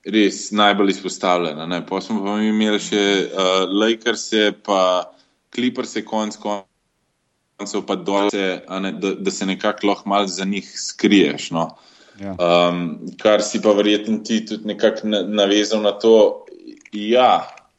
[0.01, 1.83] Res najbolj izpostavljena.
[1.85, 3.03] Pa smo pa imeli še
[3.37, 4.31] uh, Lakers,
[4.65, 5.13] pa
[5.53, 11.51] Clippers, konc koncev, pa dolce, da, da se nekako lahko malo za njih skriješ.
[11.53, 11.67] No.
[11.67, 11.91] Uh,
[12.21, 16.51] Um, kar si pa verjetno ti tudi nekako navezal na to, da
[16.93, 17.31] ja,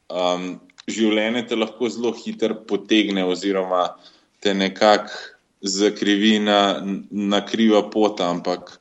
[0.10, 0.56] um,
[0.89, 3.92] življenje te lahko zelo hitro potegne, oziroma
[4.42, 5.14] te nekako
[5.62, 6.82] zakrivi na,
[7.12, 8.22] na kriva pot.
[8.22, 8.74] Ampak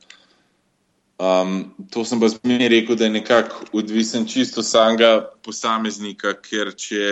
[1.21, 1.59] um,
[1.93, 7.05] to sem pa zmeraj rekel, da je nekako odvisen čisto samega posameznika, ker če,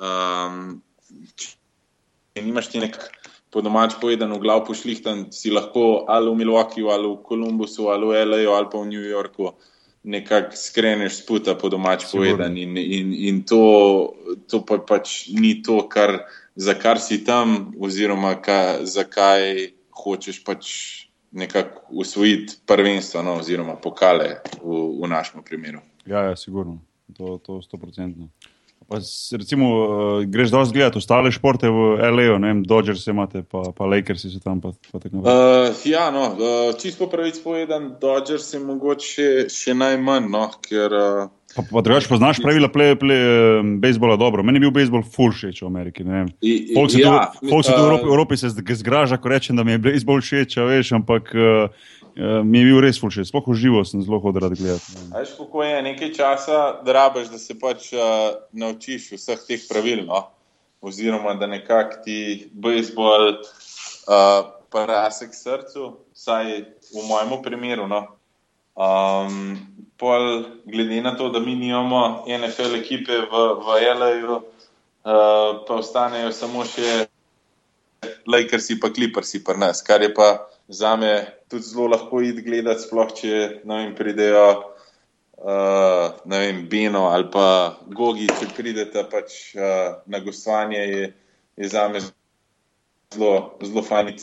[0.00, 0.78] um,
[1.36, 3.23] če nimaš ti nekaj
[3.54, 8.12] po domač povedano, glav pošlihtan, si lahko ali v Milwaukeeju, ali v Kolumbusu, ali v
[8.26, 8.50] L.A.U.
[8.50, 9.54] ali pa v New Yorku
[10.04, 12.58] nekako skreneš sputa po domač povedano.
[12.58, 13.62] In, in, in to,
[14.50, 16.26] to pa pač ni to, kar,
[16.58, 20.64] za kar si tam, oziroma ka, zakaj hočeš pač
[21.30, 25.80] nekako usvojiti prvenstvo, no, oziroma pokale v, v našem primeru.
[26.06, 26.82] Ja, ja, sigurno,
[27.14, 28.34] to je sto procentno.
[28.88, 28.98] Pa,
[29.38, 33.86] recimo, uh, greš dosti gledati ostale športe v L.A., ne vem, Dodgers imate, pa, pa
[33.88, 34.60] Lakers so tam.
[34.60, 40.50] Pa, pa uh, ja, no, uh, čisto pravic povedan, Dodgers je mogoče še, najmanj, no,
[40.64, 40.92] ker.
[40.92, 44.42] Uh, Pa, pa drugače poznaš pravila play, play, uh, bejzbola dobro.
[44.42, 46.02] Meni je bil bejzbol full všeč v Ameriki.
[46.74, 50.18] Folk se ja, tu v Evropi, Evropi se zgraža, ko rečem, da mi je bejzbol
[50.18, 51.70] všeč, veš, ampak uh,
[52.14, 54.94] Uh, mi je bil res fulšen, sploh uživo sem zelo hodil gledati.
[55.10, 60.04] Veš, kako je nekaj časa, da rabiš, da se pač uh, naučiš vseh teh pravil,
[60.06, 60.28] no?
[60.84, 66.60] oziroma da nekako ti bejzbol uh, parase k srcu, vsaj
[66.94, 67.88] v mojem primeru.
[67.90, 68.04] No?
[68.74, 69.58] Um,
[69.98, 74.40] pol, glede na to, da mi nimamo NFL ekipe v, v L.A., uh,
[75.66, 77.08] pa ostanejo samo še
[78.26, 82.82] Lakersi, pa Clippersi, pa nas, kar je pa za me tudi zelo lahko id gledati,
[82.82, 84.46] sploh če vem, pridejo
[85.38, 91.06] uh, vem, Bino ali pa Gogi, če pridete pač, uh, na gostovanje, je,
[91.62, 94.16] je za me zelo, zelo fajn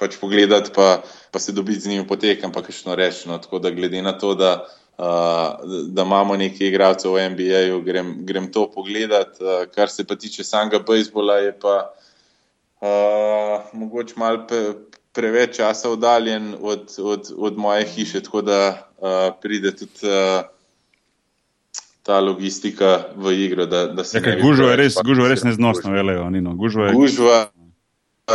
[0.00, 1.02] pač pogledati, pa,
[1.34, 3.38] pa se dobiti z njimi potekam, pa kakšno rečeno.
[3.42, 4.58] Tako da glede na to, da.
[4.98, 5.62] Uh,
[5.94, 9.36] da imamo nekaj igralcev v NBA-ju, grem, grem to pogledat.
[9.38, 11.74] Uh, kar se pa tiče samega bejzbola, je pa
[12.82, 14.42] uh, mogoče malo
[15.12, 19.08] preveč časa oddaljen od, od, od moje hiše, tako da uh,
[19.42, 20.46] pride tudi uh,
[22.02, 23.66] ta logistika v igro.
[23.66, 25.50] Da, da se ne bi gužva je preveč res, gužva je res parkirali.
[25.50, 26.54] neznosno, velejo, Nino.
[26.54, 27.40] Gužva je, Gužva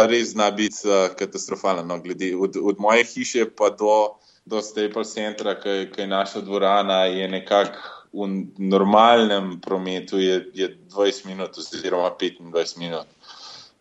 [0.10, 1.84] res zna biti uh, katastrofalna.
[1.84, 7.06] No, glede, od, od moje hiše pa do, do Staples centra, ki je naša dvorana,
[7.06, 7.78] je nekako
[8.14, 13.08] v normalnem prometu je, je 20 minut oziroma 25 minut.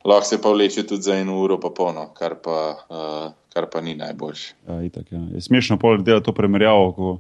[0.05, 2.57] Lahko se pa vleče tudi za eno uro, pa polno, kar pa,
[2.91, 4.55] uh, kar pa ni najboljše.
[4.69, 5.21] ja, itak, ja.
[5.35, 7.19] je smešno pol delati to primerjavo, ko,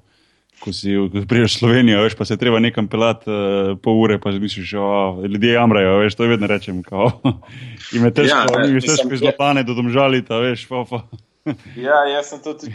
[0.64, 4.18] ko si ko prideš v Slovenijo, veš, pa se treba nekam pelati uh, pol ure,
[4.20, 6.82] pa misliš, da ljudje jamrajo, veš, to vedno rečem.
[6.82, 7.10] Kao.
[7.94, 11.04] In me težko, Ja, ne, mi težko iz Lopane do domžalita, veš, pa, pa.
[11.86, 12.70] Ja, jaz sem tudi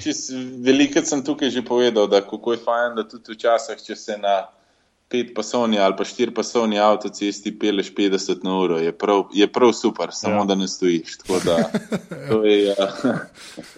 [0.64, 4.42] veliko sem tukaj že povedal, da kako je fajn, da tudi včasih, če se na
[5.10, 9.72] pet pasovni ali pa štiri pasovni avtocesti peleš 50 na uro, je prav, je prav
[9.74, 10.46] super, samo Ja.
[10.46, 11.18] da ne stojiš.
[11.18, 11.58] Tako da
[12.30, 13.16] to je, uh,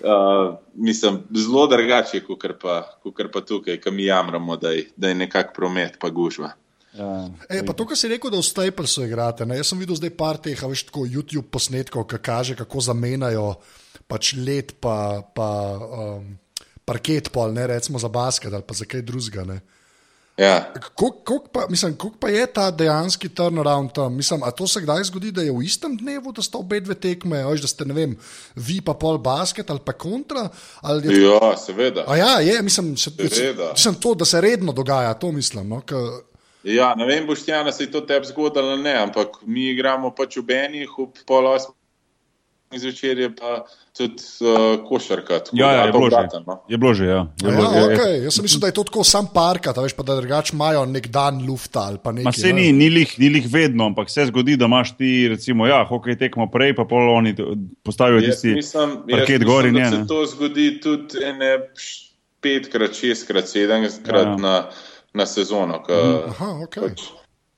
[0.04, 5.08] uh, mislim, zelo drugače, kot pa, kakor pa tukaj, ki mi jamramo, da je, da
[5.08, 6.52] je nekak promet pa gužva.
[6.94, 9.46] Ja, E, pa to, kar si rekel, da v Staplesu igrate.
[9.46, 9.60] Ne?
[9.60, 13.54] Jaz sem videl zdaj par teh, a veš, tako YouTube posnetkov, ki kaže, kako zamenjajo
[14.10, 16.32] pač let, pa, pa um,
[16.86, 19.60] parket, pol, ne recimo za basket ali pa za kaj drugega.
[20.40, 20.74] Ja.
[20.96, 24.16] Kako pa, mislim, pa je ta dejanski turnaround tam?
[24.16, 26.96] Mislim, a to se kdaj zgodi, da je v istem dnevu, da sta obe dve
[26.96, 28.16] tekme, veš, da ste, ne vem,
[28.56, 30.48] vi pa pol basket ali pa kontra?
[30.82, 32.06] Ali je, ja, seveda.
[32.08, 33.72] a ja, je, mislim, se, Seveda.
[33.72, 35.70] mislim, to, da se redno dogaja, to mislim.
[35.70, 35.96] No, ka,
[36.64, 40.38] Ja, ne vem, Boštjana, se je to tebi zgodilo ali ne, ampak mi igramo pač
[40.38, 41.79] v Benih, ob pol osmih
[42.72, 44.48] zvečer je pa tudi uh,
[44.84, 45.40] košarka.
[45.40, 46.16] tako ja, ja, je pa bilo že.
[46.16, 46.56] obraten, no.
[46.68, 47.22] Je bilo že, ja.
[47.36, 47.98] Je A bilo, Ja, je, je.
[47.98, 48.24] okay.
[48.24, 51.08] Jaz sem mislil, da je to tako sam parka, veš, pa da drugače imajo nek
[51.08, 52.34] dan lufta ali pa Ma nekaj.
[52.36, 52.54] se ne.
[52.54, 56.18] ni, ni, lih, ni lih vedno, ampak se zgodi, da imaš ti, recimo, ja, hokej
[56.18, 57.34] tekmo prej, pa pol oni
[57.84, 58.56] postavijo tisti
[59.08, 59.86] parket gor in je.
[59.86, 60.08] se ne.
[60.08, 61.58] to zgodi tudi ene
[62.40, 64.22] petkrat, šestkrat, sedemkrat Ja.
[64.22, 64.36] ja.
[64.38, 64.70] na,
[65.14, 65.82] na sezono.
[65.84, 65.94] Ka,
[66.28, 66.94] Aha, okay.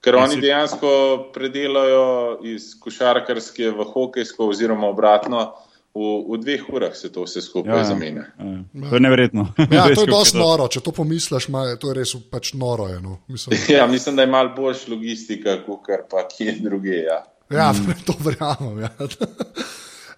[0.02, 0.92] Ker oni si- dejansko
[1.34, 2.06] predelajo
[2.44, 5.52] iz košarkarske v hokejsko, oziroma obratno,
[5.94, 7.86] v, v dveh urah se to vse skupaj Ja, ja, ja.
[7.86, 8.24] zamenja.
[8.74, 9.44] Ja, To je neverjetno.
[9.70, 12.88] Ja, to je dosti noro, če to pomisliš, ma, to je res pač noro.
[12.88, 13.20] Je, no.
[13.28, 17.04] Mislim, Ja, mislim, da je malo boljša logistika, kot pa kje druge.
[17.04, 17.20] Ja.
[17.52, 17.70] ja,
[18.08, 18.80] to verjamem.
[18.82, 18.90] Ja.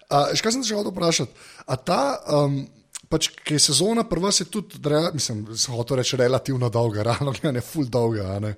[0.08, 1.34] A, še kaj sem želel vprašati?
[1.66, 2.00] A ta,
[2.38, 2.62] um,
[3.10, 4.78] pač, ki je sezona prva, se tudi,
[5.12, 8.30] mislim, hotel reči relativno dolga, realno gledano je full dolga.
[8.36, 8.54] a ne.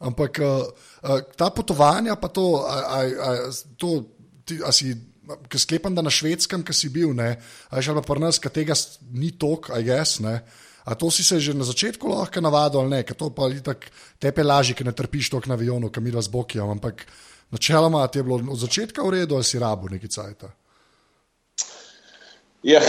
[0.00, 0.64] Ampak uh,
[1.04, 3.30] uh, ta potovanja, pa to, a, a, a,
[3.76, 4.04] to
[4.44, 4.96] ti, a si.
[5.30, 7.36] Ki sklepam, da na švedskem, ki si bil, ne,
[7.70, 8.74] a je že pa pri nas, ki tega
[9.14, 10.40] ni tok, a jaz ne.
[10.90, 13.62] A to si se že na začetku lahko navadil ali ne, ker to pa je
[13.62, 17.06] tako tepe lažje, ker ne trpiš tok na avionu, kam mi dva z bokijem, ampak
[17.54, 20.50] načeloma ti je bilo od začetka v redu, ali si rabo neki cajt.
[22.62, 22.80] Ja,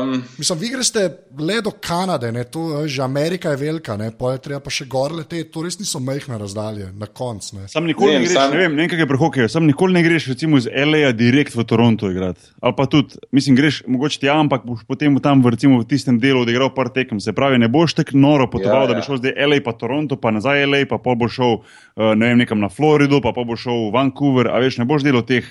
[0.00, 1.00] um, Mislim, vi greste
[1.38, 4.86] le do Kanade, ne, to že Amerika je velika, ne, pa je treba pa še
[4.86, 7.56] gor leteti, to res niso majhne razdalje, na koncu.
[7.56, 7.68] ne.
[7.68, 9.48] Sam nikoli ne, Ne, ne greš, sam- ne vem, ne vem, kaj je pri hokeju,
[9.48, 12.40] sam nikoli ne greš recimo iz LA direkt v Toronto igrati.
[12.60, 16.16] Ali pa tudi, mislim, greš mogoče tja, ampak boš potem tam v, recimo, v tistem
[16.16, 17.20] delu odigral par tekem.
[17.20, 19.72] Se pravi, ne boš tako noro potoval, ja, Ja, da bi šel zdaj LA pa
[19.74, 23.32] Toronto, pa nazaj LA, pa pol boš šel uh, ne vem, nekam na Florido, pa
[23.32, 25.44] pol boš šel v Vancouver, a veš, ne boš delal teh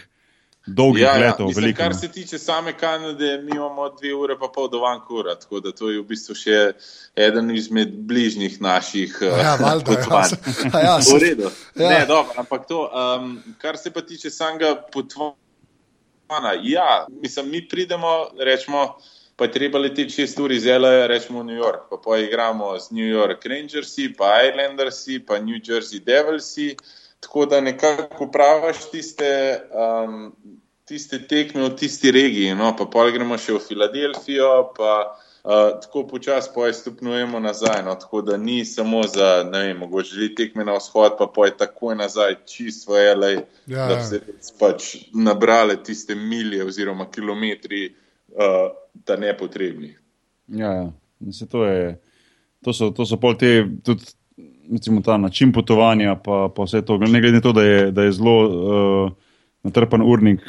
[0.67, 1.19] dolgih ja, ja.
[1.19, 1.77] letov, Mislim, veliko.
[1.77, 5.71] kar se tiče same Kanade, mi imamo dve ure pa pol do Vancouvra, tako da
[5.71, 6.59] to je v bistvu še
[7.15, 9.97] eden izmed bližnjih naših Ja, valjda, ja.
[9.97, 10.35] potovanj.
[10.73, 11.49] A ja, V redu.
[11.75, 11.83] Ja.
[11.83, 11.89] Ja.
[11.89, 18.29] Ne, dobro, ampak to, um, kar se pa tiče samega potovanja, ja, mislim, mi pridemo,
[18.39, 18.97] rečemo,
[19.35, 22.75] pa je treba leteti šest ur iz L.A., rečemo v New York, pa pa igramo
[22.79, 26.75] z New York Rangersi, pa Islandersi, pa New Jersey Devilsi,
[27.21, 29.31] tako da nekako upravaš tiste,
[29.71, 30.31] um,
[30.89, 34.95] tiste tekme v tisti regiji, no, pa pol gremo še v Filadelfijo, pa
[35.43, 37.83] Uh, tako počasi pa je stopnjujemo nazaj.
[37.85, 41.45] No, tako da ni samo za, ne vem, mogoče želi tekme na vzhod, pa pa
[41.45, 44.03] je takoj nazaj, čisto v LA, Ja, ja, da ja.
[44.03, 47.95] se res pač nabrale tiste milje oziroma kilometri,
[48.37, 49.95] uh, da nepotrebni.
[50.47, 50.91] Ja, ja.
[51.31, 51.97] Se to, je,
[52.63, 54.05] to, so, to so pol te, tudi
[54.71, 56.97] recimo, ta način potovanja, pa, pa vse to.
[56.97, 59.11] Ne glede na to, da je, da je zelo uh,
[59.63, 60.41] natrpan urnik,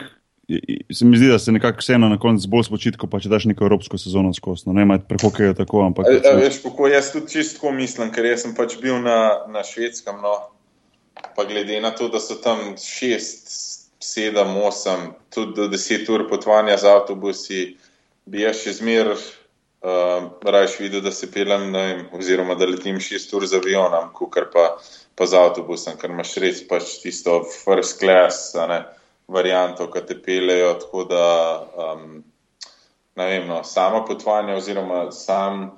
[0.49, 3.21] je- je- se mi zdi, da se nekako vseeno na koncu bolj spočiti, ko pa
[3.21, 4.63] če daš neko evropsko sezono skozi.
[4.67, 6.07] No, ne imati prehokejo tako, ampak.
[6.07, 9.63] A, a, veš, kako jaz tudi čisto mislim, ker jaz sem pač bil na, na
[9.65, 10.35] švedskem, no,
[11.37, 13.49] pa glede na to, da so tam šest,
[14.03, 17.61] sedem, osem, tudi do deset ur potovanja z avtobusi,
[18.27, 19.13] bi jaz še zmer
[19.83, 24.39] uh, raje videl, da se pelem, vem, oziroma da letim šest ur z avionom, kot
[24.53, 24.67] pa,
[25.19, 28.85] pa z avtobusom, ker imaš res pač tisto first class, ne.
[29.33, 30.75] varianto, ki te pelejo.
[30.83, 31.27] Tako da,
[31.95, 32.23] um,
[33.17, 35.71] ne vem, no, sama potovanja oziroma sam,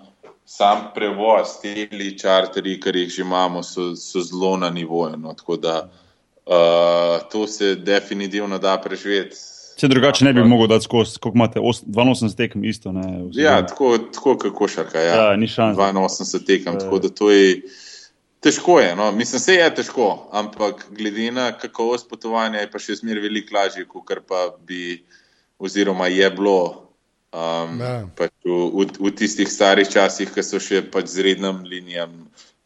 [0.44, 1.86] sam prevoz, ti
[2.18, 5.16] čarteri, kar jih že imamo, so, so zelo na nivoju.
[5.16, 9.53] No, tako da uh, to se definitivno da preživeti.
[9.76, 12.92] Če drugače ne bi mogel dati skozi, koliko imate, 82 tekem isto.
[12.92, 15.00] Ne, ja, tako, tako kot košarka.
[15.02, 15.16] Ja.
[15.16, 15.78] Ja, ni šans.
[15.78, 17.62] 82 tekem, tako da to je.
[18.44, 19.08] Težko je, no?
[19.16, 23.86] mislim, se je težko, ampak glede na kakovost potovanja je pa še zmeraj veliko lažje,
[23.88, 24.98] kot pa bi,
[25.56, 26.58] oziroma je bilo
[27.32, 27.94] um, Ja.
[28.16, 32.12] pač v, v, v tistih starih časih, ki so še pač z rednim linijam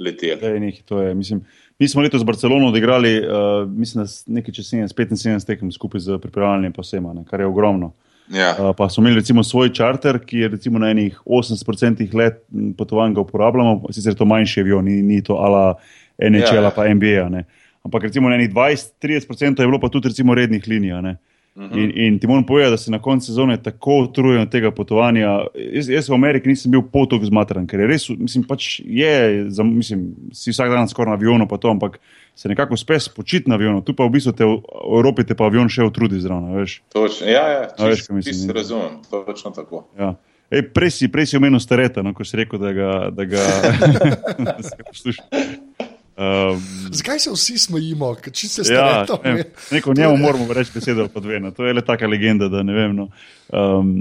[0.02, 0.42] leteli.
[0.42, 1.44] Ej, nekaj, to je, mislim,
[1.78, 6.18] mi smo letos z Barcelono odigrali, uh, mislim, nekaj čez 70, 75 tekem skupaj z
[6.18, 7.92] pripravljanjem pa vsema, ne, kar je ogromno.
[8.30, 12.42] Ja, Uh, pa smo imeli recimo svoj čarter, ki je recimo na enih 80% let
[12.52, 15.74] m, potovanj ga uporabljamo, sicer to manjši avion, ni, ni to ala
[16.18, 16.70] NHL Ja, ja.
[16.70, 17.28] pa NBA.
[17.28, 17.44] Ne.
[17.82, 20.92] Ampak recimo na enih 20-30% je bilo pa tudi recimo rednih linij.
[20.92, 21.14] a
[21.58, 21.82] ne.
[21.82, 25.40] In, in ti moram povedati, da se na koncu sezone tako utrujen od tega potovanja.
[25.54, 29.66] Jaz, jaz v Ameriki nisem bil potok zmatran, ker je res, mislim, pač je, za,
[29.66, 31.98] mislim, si vsak dan skoraj na avionu, pa to, ampak
[32.38, 35.50] se nekako spes počiti na avionu, tu pa v bistvu te v Evropi te pa
[35.50, 36.62] avion še utrudi zraven,
[36.94, 37.26] točno.
[37.26, 39.88] Ja, ja, A veš, čist, mislim, čist razumem, točno tako.
[39.98, 40.14] Ja.
[40.48, 43.42] Ej, prej si, prej si omenil stareta, no, ko si rekel, da ga, da ga
[44.46, 45.87] da se ga posluša.
[46.18, 46.62] Um,
[46.92, 51.06] Zakaj se vsi smejimo, ker če se ja, ne, vem, neko njemu moramo reči besedo
[51.14, 51.38] pa dve.
[51.40, 51.52] No.
[51.54, 52.96] To je le taka legenda, da ne vem.
[52.96, 53.06] No.
[53.54, 53.92] Um,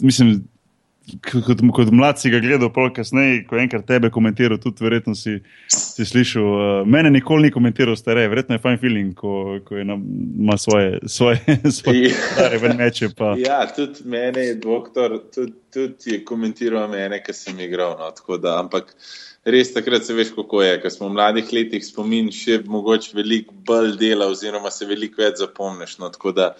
[0.00, 0.38] mislim,
[1.44, 5.12] kot, kot mlad si ga gledal, pol kasneje, ko je enkrat tebe komentiral, tudi verjetno
[5.18, 5.36] si,
[5.68, 6.48] si slišal.
[6.48, 10.56] Uh, mene nikoli ni komentiral starej, verjetno je fajn feeling, ko, ko je na, ima
[10.56, 11.40] svoje, svoje,
[11.82, 12.20] svoje Ja.
[12.32, 13.12] stare.
[13.16, 17.98] Pa, Ja, tudi mene je doktor, tudi, tudi je komentiral mene, ki sem igral.
[18.00, 18.94] No, da, ampak
[19.52, 20.76] res takrat se veš, kako je.
[20.82, 25.40] Ker smo v mladih letih spomin še mogoče veliko bolj dela, oziroma se veliko več
[25.42, 25.98] zapomniš.
[26.02, 26.52] No, tako da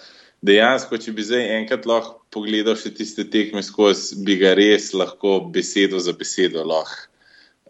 [0.46, 5.38] dejansko, če bi zdaj enkrat lahko pogledal še tiste tekme skozi, bi ga res lahko
[5.54, 7.06] besedo za besedo lahko.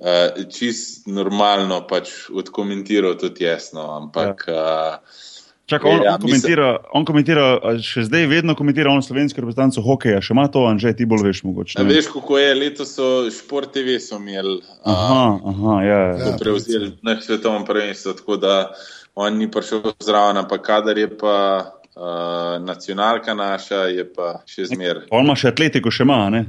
[0.00, 5.18] Uh, čist normalno pač odkomentiral tudi jasno, ampak uh,
[5.70, 9.82] Čakaj, on, Ja, on, komentira, on komentira, a še zdaj vedno komentira on slovenski reprezentanco
[9.82, 11.78] hokeja, še ima to, Anže, ti bolj veš mogoče.
[11.78, 11.86] Ne?
[11.88, 16.16] veš, kako je, letos so Šport TV so imeli Aha, aha, ja, ja.
[16.24, 16.32] Ja.
[16.36, 18.56] prevzeli na svetovnem prvenstvu, tako da
[19.14, 22.02] on ni prišel zraven, ampak kadar je pa uh,
[22.60, 25.04] nacionalka naša, je pa še zmer.
[25.10, 26.44] On ima še atletiko, še ima, ne?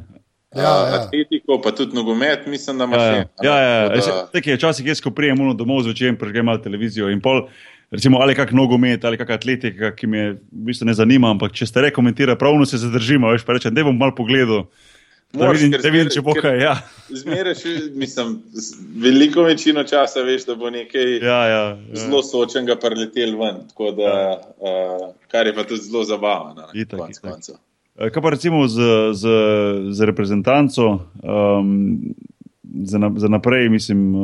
[0.52, 0.98] Ja, ja.
[1.00, 3.20] Atletiko, pa tudi nogomet, mislim, da ima Ja, še.
[3.42, 3.84] ja, ja, ja.
[3.86, 4.00] Ja.
[4.02, 7.46] da- Tako je včasih jaz, ko prijem uno domov zvečer, prežgem malo televizijo in pol.
[7.92, 11.68] Recimo, ali kak nogomet, ali kak atletika, ki me v bistvu ne zanima, ampak če
[11.68, 14.64] ste rekomentira, pravno se zadržimo, veš, pa rečem, da bom malo pogledal.
[15.34, 16.58] Da Moraš, vidim, da vidim če bo kaj.
[16.60, 16.74] Ja,
[17.08, 17.56] Zmeraj,
[17.96, 18.34] mislim,
[19.00, 22.00] veliko večino časa veš, da bo nekaj ja, ja, ja.
[22.00, 24.16] zelo sočenega preletel ven, tako da,
[24.60, 26.68] uh, kar je pa tudi zelo zabavno.
[26.74, 27.32] ne, Itak, konec itak.
[27.32, 27.56] koncev.
[28.00, 29.36] Eh, Kaj pa recimo z, z,
[29.92, 30.90] z reprezentanco,
[31.24, 32.16] um,
[32.84, 34.22] za, na, za naprej, mislim, uh,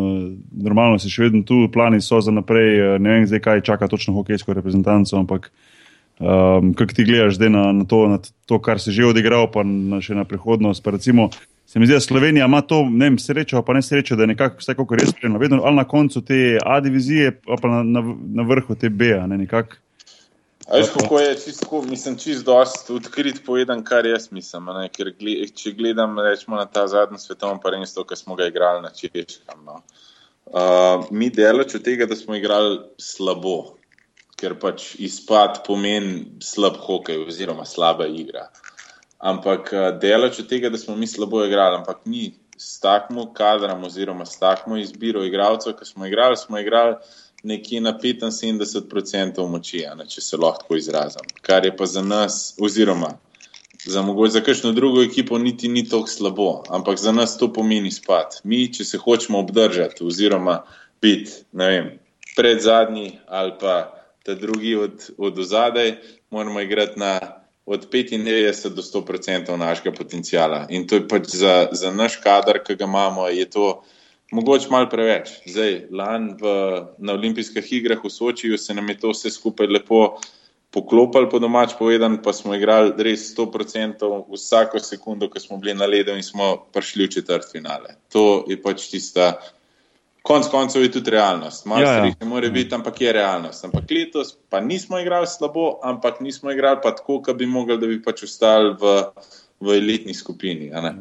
[0.63, 3.87] normalno si še vedno tu, plani so za naprej, eh, ne vem zdaj, kaj čaka
[3.87, 5.51] točno hokejsko reprezentanco, ampak
[6.19, 9.63] um, kako ti gledaš zdaj na, na, to, na to, kar si že odigral, pa
[9.63, 10.83] na, še na prihodnost.
[10.83, 11.29] Pa recimo,
[11.67, 14.63] se mi zdi, da Slovenija ima to, vem, srečo, pa ne srečo, da je nekako
[14.63, 18.03] vse kako res spremljeno, vedno ali na koncu te A divizije, pa na, na,
[18.41, 19.81] na vrhu te B, ne nekako.
[20.73, 24.65] Veš, kako je čisto, mislim, čisto odkrit povedan, kar jaz mislim.
[24.65, 28.83] Ne, ker gle, če gledam rečemo, na ta zadnji svetovni prvenstvo, ki smo ga igrali
[28.83, 29.63] na Češkem.
[29.63, 29.81] No.
[30.45, 33.77] Uh, mi delač od tega, da smo igrali slabo,
[34.39, 38.49] ker pač izpad pomeni slab hokej oziroma slaba igra.
[39.17, 44.25] Ampak delač od tega, da smo mi slabo igrali, ampak mi s takmo kadrom oziroma
[44.25, 46.95] s takmo izbiro igralcev, ki smo igrali, smo igrali
[47.43, 51.29] nekje na 75% moči, ne, če se lahko izrazim.
[51.41, 53.17] Kar je pa za nas, oziroma
[53.85, 57.91] za mogoče za kakšno drugo ekipo, niti ni tako slabo, ampak za nas to pomeni
[57.91, 58.41] spad.
[58.43, 60.63] Mi, če se hočemo obdržati, oziroma
[61.01, 61.91] biti, ne vem,
[62.35, 65.95] pred zadnji ali pa ta drugi od, od ozadaj,
[66.29, 67.19] moramo igrati na
[67.65, 70.65] od 95 do 100% našega potencijala.
[70.69, 73.83] In to je pač za, za naš kader, ki ga imamo, je to
[74.31, 75.29] mogoče malo preveč.
[75.45, 76.33] Zdaj, lani
[76.97, 80.17] na olimpijskih igrah v Sočiju se nam je to vse skupaj lepo
[80.71, 84.03] poklopili, po domač povedan, pa smo igrali res 100%
[84.33, 87.95] vsako sekundo, ko smo bili na ledu in smo prišli v četrt finale.
[88.11, 89.37] To je pač tista.
[90.27, 91.65] Konec koncev je tudi realnost.
[91.65, 92.11] Malo Ja, ja.
[92.19, 93.63] ne more biti, ampak je realnost.
[93.65, 97.87] Ampak letos pa nismo igrali slabo, ampak nismo igrali pa tako, kot bi mogli, da
[97.87, 98.99] bi pač ostali v,
[99.63, 100.67] v elitni skupini.
[100.67, 100.91] Ja.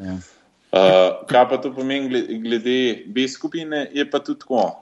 [0.67, 2.09] Uh, kaj pa to pomeni
[2.43, 4.81] glede, B skupine, je pa tudi tako.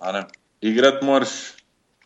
[0.61, 1.29] Igrati moraš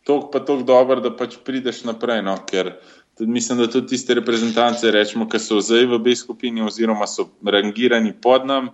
[0.04, 2.22] toliko pa toliko dobro, da pač prideš naprej.
[2.22, 2.36] No?
[2.46, 2.74] Ker
[3.18, 7.30] tudi, mislim, da tudi tiste reprezentance, rečemo, ki so zdaj v B skupini, oziroma so
[7.46, 8.70] rangirani pod nami,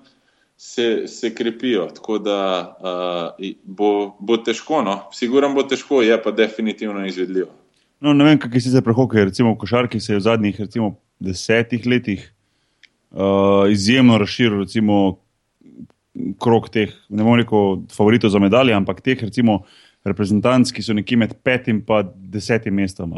[0.57, 1.87] se, se krepijo.
[1.95, 2.41] Tako da
[2.81, 5.01] uh, bo, bo težko, no?
[5.13, 7.53] sigurno bo težko, je pa definitivno izvedljivo.
[8.01, 9.31] No, ne vem, kaj si zdaj prehokaj.
[9.31, 12.25] Recimo v košarki se je v zadnjih recimo, desetih letih
[13.17, 14.61] uh, izjemno razširil.
[14.67, 15.19] Recimo,
[16.41, 19.63] krok teh, ne bom rekel, favoritov za medalje, ampak teh, recimo,
[20.07, 23.13] reprezentanc, ki so nekje med petim in desetim mestom.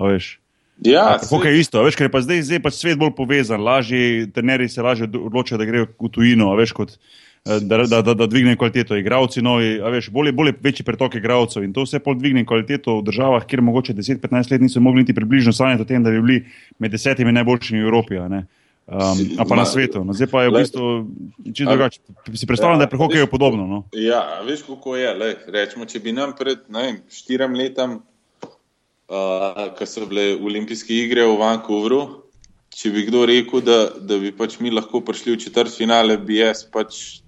[0.85, 4.29] Ja, tako je isto, veš, ker je pa zdaj, zdaj pač svet bolj povezan, lažje,
[4.31, 8.29] trenerji se lažje odločajo, da grejo v tujino, veš, kot, eh, da, da, da, da
[8.31, 8.97] dvigne kvaliteto.
[8.97, 13.09] Igravci novi, veš, bolje, bolje večji pretok igravcev in to vse pol dvigne kvaliteto v
[13.11, 16.39] državah, kjer mogoče 10-15 let niso mogli niti približno sanjati o tem, da bi bili
[16.79, 18.23] med desetimi najboljšimi v Evropi.
[18.89, 20.85] Um, a pa na svetu, no, zdaj pa je v bistvu
[21.53, 21.99] čisto drugače.
[22.33, 23.67] Si predstavljam, ja, da je pri hokeju podobno?
[23.69, 23.79] No?
[23.93, 25.11] Ja, veš, kako je.
[25.13, 26.65] Lej, rečemo, če bi nam pred
[27.13, 27.99] štirim letam,
[29.13, 32.01] uh, ko so bile olimpijske igre v Vancouvru,
[32.73, 36.41] če bi kdo rekel, da, da bi pač mi lahko prišli v četrt finale, bi
[36.41, 37.21] jaz pač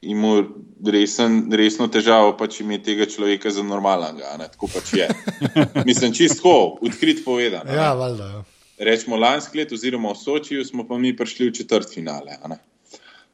[0.00, 0.46] imel
[0.80, 4.32] resen, resno težavo, pač imeti tega človeka za normalnega.
[4.56, 5.12] Tako pač je.
[5.88, 7.68] Mislim, čisto, odkrit povedano.
[7.68, 8.48] Ja, valjda.
[8.82, 12.34] Rečemo lansko leto, oziroma v Sočiju, smo pa mi prišli v četrt finale.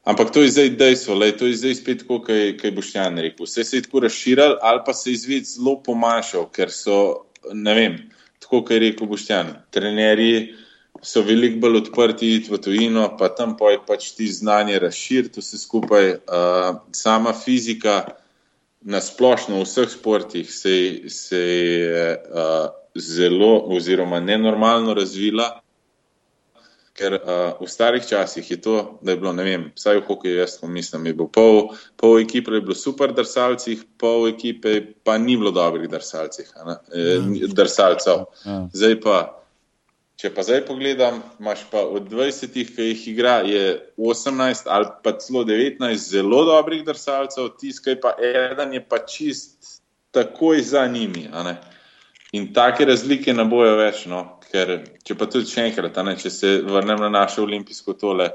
[0.05, 3.17] Ampak to je zdaj dejstvo, le, to je zdaj spet tako, kaj, kaj boš Jan
[3.17, 3.49] rekel.
[3.49, 7.73] Vse se je tako razširil, ali pa se je izvid zelo pomanjšal, ker so, ne
[7.75, 7.97] vem,
[8.39, 10.55] tako kot je rekel Boštjan, trenerji
[11.03, 15.57] so veliko bolj odprti v tujino, pa tam pa je pač ti znanje razširiti vse
[15.57, 16.09] skupaj.
[16.27, 18.03] Uh, sama fizika
[18.81, 20.75] na splošno v vseh sportih se,
[21.35, 22.17] je
[22.99, 25.61] zelo oziroma nenormalno razvila.
[26.99, 30.39] Ker uh, v starih časih je to, da je bilo, ne vem, vsaj v hokeju,
[30.41, 35.37] jaz mislim, je bilo pol, pol ekipe, je bilo super drsalcih, pol ekipe pa ni
[35.39, 36.51] bilo dobrih drsalcih,
[36.91, 38.25] e, drsalcev.
[38.43, 38.57] Ja.
[38.75, 39.17] Zdaj pa,
[40.19, 45.15] če pa zdaj pogledam, imaš pa od 20, ki jih igra, je 18 ali pa
[45.23, 49.79] celo 19 zelo dobrih drsalcev, tiskaj pa eden je pa čist
[50.11, 51.29] takoj za njimi.
[52.31, 54.05] In take razlike ne bojo več.
[54.09, 54.39] No?
[54.51, 54.75] Ker,
[55.05, 58.29] če pa tudi še enkrat, ne, če se vrnem na našo olimpijsko tole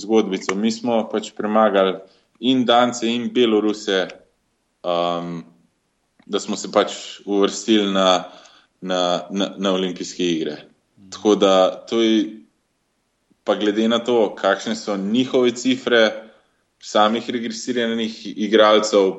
[0.00, 1.98] zgodbico, mi smo pač premagali
[2.40, 4.08] in Dance, in Beloruse,
[4.82, 5.36] um,
[6.26, 8.24] da smo se pač uvrstili na,
[8.80, 10.56] na, na, na olimpijske igre.
[11.12, 11.54] Tako da
[11.88, 12.24] to je,
[13.44, 16.23] pa glede na to, kakšne so njihove cifre,
[16.84, 19.12] samih regresiranih igralcev.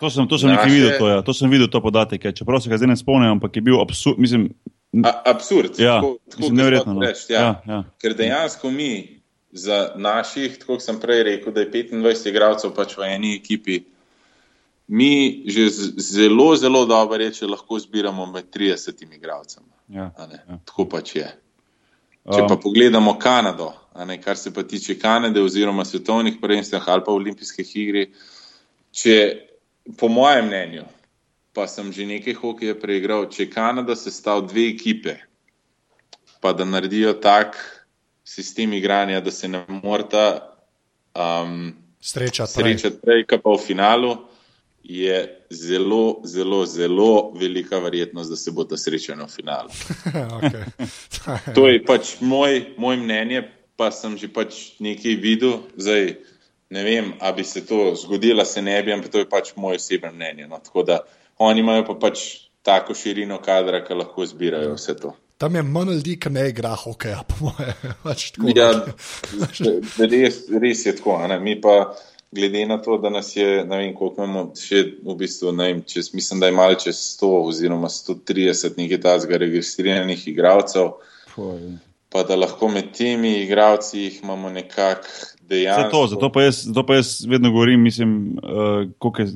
[0.00, 0.68] To sem, to sem naše...
[0.70, 1.22] videl, to, ja.
[1.22, 2.24] to sem videl, to podatek.
[2.24, 2.32] Ja.
[2.32, 4.18] Čeprav se ga zdaj ne spomnim, ampak je bil absurd.
[4.20, 4.50] Mislim,
[5.04, 5.78] A, absurd.
[5.78, 6.94] Ja, tako, tako neverjetno.
[6.94, 7.00] No.
[7.00, 7.40] Reč, ja.
[7.40, 7.84] Ja, ja.
[8.02, 9.20] Ker dejansko mi.
[9.50, 13.80] Za naših, tako kot sem prej rekel, da je 25 igralcev pač v eni ekipi,
[14.94, 15.64] mi že
[15.98, 19.58] zelo, zelo dobro reče, lahko zbiramo med 30 igralci.
[19.88, 20.60] Ja, ja.
[20.70, 21.26] Tako pač je.
[22.30, 27.02] Če pa um, pogledamo Kanado, ne, kar se pa tiče Kanade oziroma svetovnih prvenstv ali
[27.06, 28.04] pa olimpijskih igr.
[28.92, 29.16] Če,
[29.98, 30.84] po mojem mnenju,
[31.52, 35.16] pa sem že nekaj hokeja preigral, če Kanada sestav dve ekipe,
[36.40, 37.58] pa da naredijo tak
[38.24, 40.56] sistem igranja, da se ne morata
[41.14, 44.16] um, srečati prej, pa v finalu
[44.82, 49.70] je zelo, zelo, zelo velika verjetnost, da se bo ta srečal v finalu.
[51.56, 53.42] to je pač moj, moj mnenje,
[53.80, 55.64] pa sem že pač nekaj videl.
[55.80, 56.18] Zdaj,
[56.76, 59.80] ne vem, ali bi se to zgodilo, se ne bi, ampak to je pač moje
[59.80, 60.50] osebno mnenje.
[60.52, 60.60] No.
[60.60, 61.00] Tako da
[61.40, 65.16] oni imajo pa pač tako širino kadra, ki lahko zbirajo vse to.
[65.40, 67.94] Tam je manj ljudi, ki ne igra hokeja, po mojem.
[68.04, 68.68] Pač ja,
[69.96, 71.16] res, res je tako.
[71.40, 71.94] Mi pa
[72.28, 75.80] glede na to, da nas je, ne vem, koliko imamo še v bistvu, ne vem,
[75.88, 80.92] čez, mislim, da je malo čez 100 oziroma 130 nekaj tazga registriranih igralcev.
[82.10, 85.08] Pa da lahko med temi igravci imamo nekako
[85.48, 85.82] dejansko.
[85.82, 89.28] Zato, zato, pa jaz, zato pa jaz vedno govorim, mislim, uh, koliko je.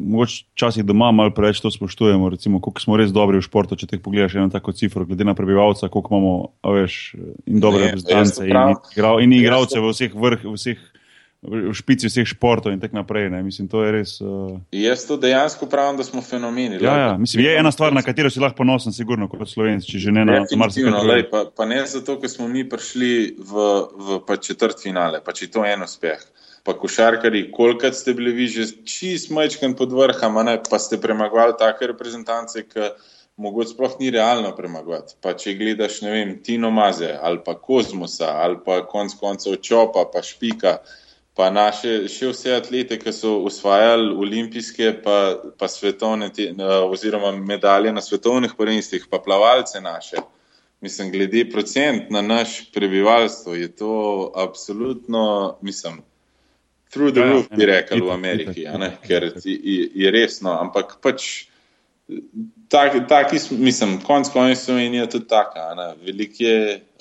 [0.00, 3.76] Mogoče včasih doma malo preveč to spoštujemo, recimo, koliko smo res dobri v športu.
[3.76, 6.34] Če te pogledaš, eno tako cifro, glede na prebivalca, koliko imamo,
[6.76, 7.00] veš,
[7.50, 8.46] in dobre reprezentance,
[9.20, 10.86] in igralce v vseh vrh, v vseh
[11.40, 13.32] v špici vseh športov in tako naprej.
[13.40, 14.10] Mislim, to je res.
[14.20, 14.60] Uh...
[14.76, 16.76] Jaz to dejansko pravim, da smo fenomeni.
[16.84, 17.12] Ja, ja.
[17.18, 20.26] Mislim, je ena stvar, na katero si lahko ponosen, sigurno kot slovenci, če že ne
[20.28, 21.24] na marsikaj.
[21.32, 23.70] Pa, pa ne zato, ker smo mi prišli v,
[24.20, 26.20] v četrt finale, pa če to je en uspeh.
[26.60, 30.36] Pa košarkari, kolikrat ste bili vi že čist majčken pod vrhom,
[30.68, 32.92] pa ste premagovali take reprezentance, ki
[33.40, 35.16] mogoče sploh ni realno premagovati.
[35.24, 40.04] Pa če gledaš, ne vem, Tino Maze ali pa Kozmosa ali pa konc koncev Čopa,
[40.12, 40.82] pa Špika
[41.34, 45.16] pa naše, še vse atlete, ki so usvajali olimpijske, pa,
[45.58, 46.50] pa svetovne, te,
[46.84, 50.22] oziroma medalje na svetovnih prvenstvih, pa plavalce naše.
[50.80, 53.94] Mislim, glede procent na naš prebivalstvo je to
[54.36, 56.00] absolutno, mislim,
[56.90, 58.66] through the ja, ja roof, bi rekel v Ameriki,
[59.06, 61.46] ker je, je resno, ampak pač.
[62.70, 65.94] Taki, tak, mislim, konc koncev je tudi taka.
[66.02, 66.50] Veliko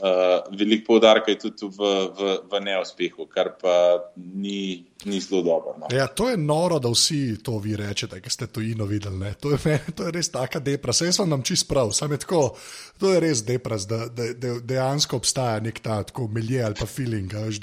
[0.01, 5.75] uh, velik poudarka je tudi v, v, v neuspehu, kar pa ni, ni zelo dobro.
[5.79, 5.87] No.
[5.91, 9.33] Ja, to je noro, da vsi to vi rečete, ki ste to ino videli.
[9.41, 11.01] To je, to je res taka depres.
[11.01, 12.55] Jaz sem vam čist prav, samo tako.
[12.99, 17.33] To je res depres, da, da, da dejansko obstaja nek ta milje ali pa feeling.
[17.33, 17.61] Veš,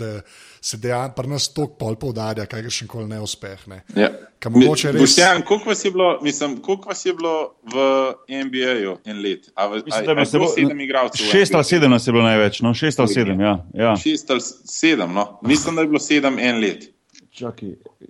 [0.60, 3.68] se dejansko pri nas toliko pol poudarja, kaj je še koli neuspeh.
[3.70, 3.82] Ne.
[3.96, 4.10] Ja.
[4.46, 5.00] Res...
[5.00, 7.84] Boštjan, koliko vas je bilo, mislim, koliko vas je bilo v
[8.44, 9.48] NBA-ju en let?
[9.54, 11.26] A, v, mislim, a, a, a bilo sedem igralcev?
[11.30, 12.74] Šest ali sedem nas je bilo največ, no?
[12.74, 13.54] šest ali sedem, ja.
[13.74, 13.94] ja.
[14.00, 15.26] Šest ali sedem, no?
[15.46, 16.86] mislim, da je bilo sedem en let.
[17.36, 17.66] Čaki,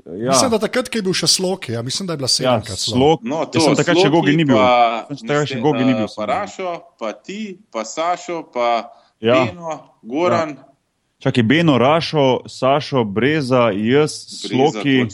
[0.06, 0.30] ja.
[0.30, 2.62] Mislim, da takrat, ko je bil še slok, ja, mislim, da je bila sedem.
[2.62, 4.60] Ja, slok, no, to je takrat, če gogi ni bil.
[4.60, 6.06] Takrat, če gogi ni bil.
[6.14, 7.40] Pa Rašo, pa ti,
[7.74, 8.68] pa Sašo, pa
[9.18, 9.40] ja.
[9.48, 10.54] Beno, Goran.
[10.54, 10.68] Ja.
[11.26, 14.14] Čakaj, Beno, Rašo, Sašo, Breza, jaz,
[14.46, 15.08] Sloki.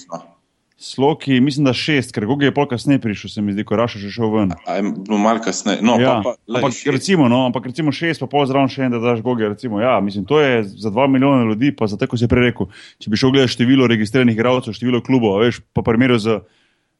[0.82, 4.00] Sloki, mislim, da šest, ker Gogi je pol kasneje prišel, se mi zdi, ko Rašo
[4.02, 4.50] že šel ven.
[4.96, 5.78] Bilo malo kasneje.
[5.78, 6.16] No, ja.
[6.24, 9.22] pa, pa, ampak, recimo, no, ampak recimo šest, pa pol zraven še en, da daš
[9.22, 9.46] Gogi.
[9.46, 12.50] Recimo, ja, mislim, to je za dva milijona ljudi, pa za tako se je prej
[12.50, 12.72] rekel.
[12.98, 16.38] Če bi šel gledati število registriranih igralcev, število klubov, veš, pa primerjal z,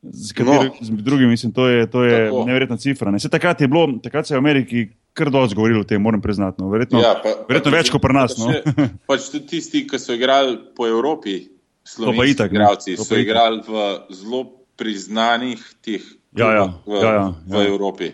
[0.06, 0.86] z, kateri, no.
[0.86, 3.10] z drugim, mislim, to je, to je neverjetna cifra.
[3.10, 3.18] Ne.
[3.18, 6.20] Se takrat je bilo, takrat se je v Ameriki kar dosti govorilo o tem, moram
[6.20, 6.62] priznati.
[6.62, 6.70] No.
[6.70, 8.36] Verjetno, ja, pa, verjetno pa, več kot pri nas.
[8.36, 8.52] Pa, no.
[8.54, 11.36] še, pač tudi tisti, ki so igrali po Evropi,
[11.84, 14.44] slovenski igralci, so igrali v zelo
[14.76, 16.02] priznanih teh
[16.36, 17.68] ja, ja, v, ja, ja, v ja.
[17.68, 18.12] Evropi.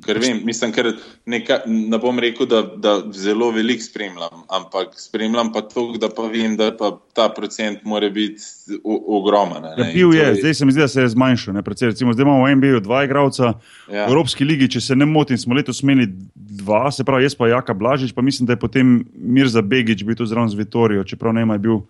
[0.00, 0.86] Ker vem, mislim, ker
[1.28, 6.24] neka, ne bom rekel, da, da zelo veliko spremljam, ampak spremljam pa to, da pa
[6.32, 9.66] vem, da pa ta procent mora biti ogromen.
[9.76, 11.60] Ja, bil je, zdaj se mi zdi, da se je zmanjšal.
[11.60, 13.52] Recimo, zdaj imamo v NBA dva igralca,
[13.90, 14.06] ja.
[14.06, 17.50] v Evropski ligi, če se ne motim, smo letos imeli dva, se pravi, jaz pa
[17.52, 21.36] Jaka Blažič, pa mislim, da je potem Mirza Begič bil tu zraven z Vitorijo, čeprav
[21.36, 21.82] ne ima bil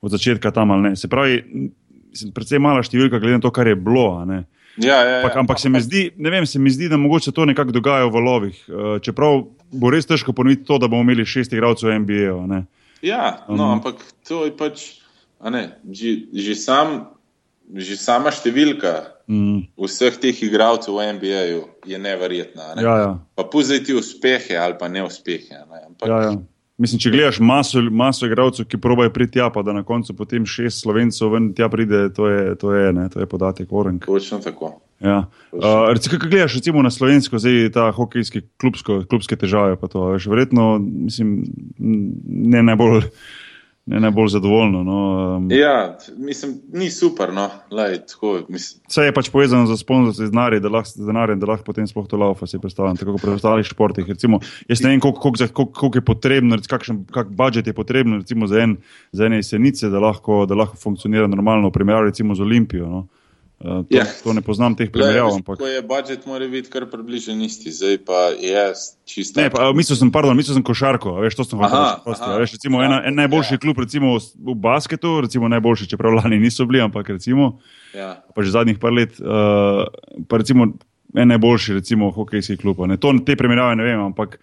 [0.00, 0.96] od začetka tam ali ne.
[0.96, 1.42] Se pravi,
[2.34, 4.22] predvsem mala številka, glede na to, kar je bilo.
[4.24, 4.42] Ja,
[4.78, 5.16] ja, ja.
[5.22, 8.14] Ampak, ampak se, mi zdi, vem, se mi zdi, da mogoče to nekako dogaja v
[8.14, 8.58] valovih.
[8.68, 9.42] Uh, čeprav
[9.74, 12.62] bo res težko ponoviti to, da bomo imeli šest igralcev v NBA.
[13.02, 14.86] Ja, no, um, ampak to je pač
[15.46, 17.14] ne, že, že, sam,
[17.70, 19.74] že sama številka mm.
[19.78, 21.42] vseh teh igralcev v NBA
[21.86, 22.74] je neverjetna.
[22.74, 22.82] Ne?
[22.82, 23.10] Ja, ja.
[23.38, 25.62] Pa puzajti uspehe ali pa neuspehe.
[25.70, 25.78] Ne?
[25.92, 26.32] Ampak, ja, ja.
[26.78, 30.44] Mislim, če gledaš maso, maso igralcev, ki probajo priti tja, pa da na koncu potem
[30.46, 34.06] šest slovencev ven tja pride, to je, to je, ne, to je podatek Orenk.
[34.06, 34.76] Točno tako.
[35.02, 35.24] Ja.
[35.50, 40.06] Uh, recimo, kaj gledaš recimo na slovensko, zdaj ta hokejski klubsko, klubske težave, pa to,
[40.14, 41.40] veš, verjetno, mislim,
[41.78, 43.10] ne najbolj
[43.88, 44.82] ne najbolj zadovoljno.
[44.84, 44.98] No,
[45.36, 47.32] um, ja, mislim, ni super.
[47.32, 47.48] No.
[47.70, 48.34] Lej, tako,
[48.88, 52.20] Vse je pač povezano z sponzorstvom denarja, da lahko denarje, da lahko potem sploh to
[52.20, 54.08] laufa si predstavljam, tako kot pri ostalih športih.
[54.08, 58.20] Recimo, jaz ne vem, koliko, koliko, koliko, koliko je potrebno, kakšen kak budžet je potrebno
[58.20, 58.76] recimo, za, en,
[59.12, 62.88] za ene jesenice, da lahko, da lahko funkcionira normalno, v primerjavi z Olimpijo.
[62.88, 63.06] No.
[63.58, 64.04] Uh, to, ja.
[64.22, 65.34] to ne poznam teh primerjav.
[65.42, 68.62] Ko je budžet, mora biti kar približen isti, zdaj pa je
[69.02, 69.40] čisto.
[69.40, 72.54] Ne, pa, mislil sem, pardon, mislil sem košarko, veš, to sem hotel reči.
[72.54, 73.62] Recimo, ja, ena, en najboljši ja.
[73.64, 77.56] klub, recimo v basketu, recimo najboljši, čeprav lani niso bili, ampak recimo,
[77.98, 78.12] ja.
[78.30, 79.90] pa že zadnjih par let, uh,
[80.30, 80.70] pa recimo
[81.18, 82.86] en najboljši, recimo hokejski klub.
[82.86, 82.94] Ne.
[83.02, 84.38] To, te primerjave ne vem, ampak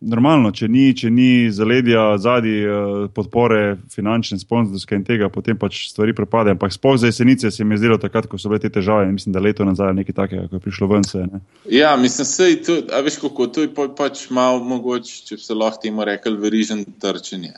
[0.00, 5.82] normalno, če ni, če ni zaledja zadnji uh, podpore, finančne, sponzorske in tega, potem pač
[5.90, 6.56] stvari propadajo.
[6.56, 9.10] Ampak spoh za jesenice se mi je zdelo takrat, ko so bile te težave.
[9.12, 11.26] Mislim, da leto nazaj nekaj takega, ko je prišlo ven se.
[11.26, 11.42] Ne.
[11.72, 15.58] Ja, mislim, sej, to, a veš kako, to je pa, pač malo mogoče, če se
[15.58, 17.52] lahko temu rekel, verižen trčenje.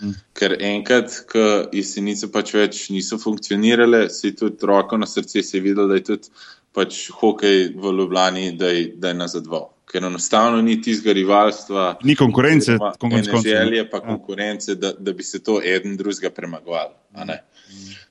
[0.00, 0.16] Hmm.
[0.38, 1.44] Ker enkrat, ko
[1.76, 6.34] jesenice pač več niso funkcionirale, si tudi roko na srce si videl, da je tudi
[6.72, 11.96] pač hokej v Ljubljani, da je, da je nazadval ker enostavno ni tistega rivalstva.
[12.02, 13.48] Ni konkurence, konkurence.
[13.48, 14.06] Želje pa ja.
[14.06, 16.94] konkurence, da, da bi se to eden drugega premagovali.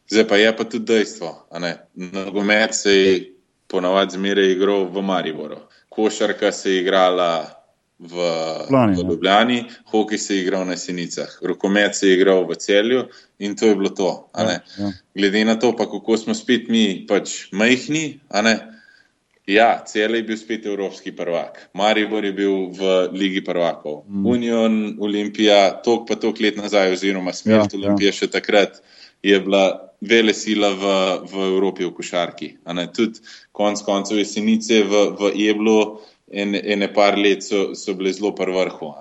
[0.10, 1.48] Zdaj pa je pa tudi dejstvo.
[1.96, 3.14] Nogomet se je
[3.68, 5.58] ponavadi zmeraj igral v Mariboru,
[5.90, 7.62] košarka se je igrala
[8.00, 8.16] v,
[8.68, 9.08] Plani, v ja.
[9.10, 9.64] Ljubljani, ja.
[9.92, 13.06] hokej se je igral na Senicah, rokomet se je igral v celju
[13.40, 14.30] in to je bilo to.
[14.38, 14.92] Ja, ja.
[15.16, 18.20] Glede na to, pa kako smo spet mi pač majhni,
[19.50, 21.70] Ja, cel je bil spet evropski prvak.
[21.74, 24.04] Maribor je bil v Ligi prvakov.
[24.08, 24.26] Mm.
[24.26, 28.18] Union, Olimpija, tok pa tok let nazaj, oziroma smrt ja, Olimpije ja.
[28.22, 28.80] še takrat
[29.24, 30.86] je bila vele sila v,
[31.30, 32.50] v Evropi v košarki.
[32.94, 33.22] Tudi
[33.52, 38.96] konc koncev jesenice v, v Eblu in ene par let so, so bile zelo prvrhu.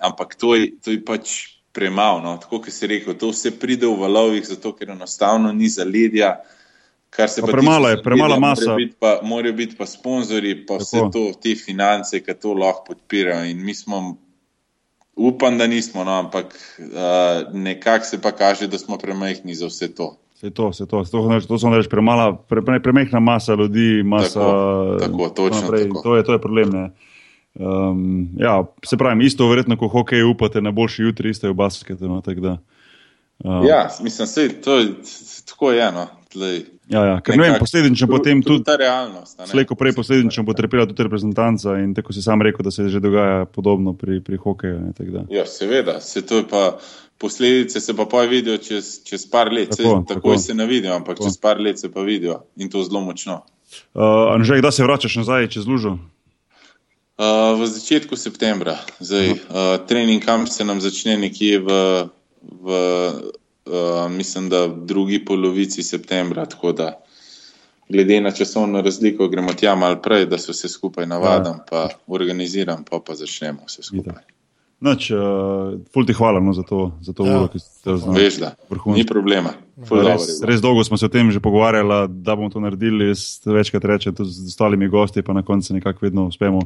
[0.00, 2.20] Ampak to je, to je pač premalo.
[2.24, 2.36] No.
[2.40, 6.38] Tako kot si rekel, to vse pride v valovih, zato ker enostavno ni zaledja.
[7.10, 8.70] Kar se Pa pa premalo je, premala zaledja, masa.
[8.70, 10.84] Morajo biti pa, morajo biti pa sponzorji, pa Tako.
[10.84, 13.50] vse to, te finance, ki to lahko podpirajo.
[13.50, 14.16] In mi smo,
[15.16, 19.94] upam, da nismo, no, ampak uh, nekako se pa kaže, da smo premajhni za vse
[19.94, 20.16] to.
[20.40, 24.02] Se to, se to, to, to, to smo reči, premala, pre, pre, premehna masa ljudi,
[24.02, 24.40] masa.
[24.40, 25.88] Tako, tako, točno naprej.
[25.88, 26.02] tako.
[26.02, 26.70] To je, to je problem.
[26.70, 26.90] Ne?
[27.58, 31.56] Um, ja, se pravi, isto verjetno, ko hokej upate na boljši jutri, isto je v
[31.56, 32.08] basketu.
[32.08, 32.58] No, tako da,
[33.44, 34.86] um, Ja, mislim, se to je
[35.46, 36.06] tako eno.
[36.28, 38.64] Tlej, ja, ja, ker vem, posledično tru- potem tudi.
[38.64, 39.40] Ta realnost.
[39.46, 43.00] Slejko prej posledično bo trpela tudi reprezentanca in tako si sam rekel, da se že
[43.00, 44.80] dogaja podobno pri, pri hokeju.
[44.80, 45.26] ne, tako.
[45.28, 46.78] Ja, seveda, se to je pa.
[47.18, 50.14] Posledice se pa pa vidijo čez, čez par let, Tako, tako, tako.
[50.14, 51.26] takoj se ne vidijo, ampak Tako.
[51.26, 53.42] čez par let se pa vidijo in to zelo močno.
[53.92, 55.98] Uh, Anžej, kdaj se vračaš nazaj čez lužo?
[57.18, 59.36] Uh, v začetku septembra, zdaj, uh,
[59.82, 61.68] trening kamp se nam začne nekje v,
[62.54, 62.66] v
[63.68, 67.00] uh, mislim, da v drugi polovici septembra, tako da
[67.88, 72.84] glede na časovno razliko gremo tja malo prej, da se vse skupaj navadam, pa organiziram,
[72.90, 74.24] pa pa začnemo vse skupaj.
[74.80, 75.18] Noč, uh,
[75.90, 77.38] ful ti hvala no, za to, za to Ja.
[77.38, 78.30] uro, ki ste jo znali.
[78.86, 79.50] Ni problema.
[79.88, 83.08] Ful je Res, res dolgo smo se o tem že pogovarjali, da bomo to naredili.
[83.08, 86.60] Jaz večkrat rečem tudi z ostalimi gosti, pa na koncu nekako vedno uspemo,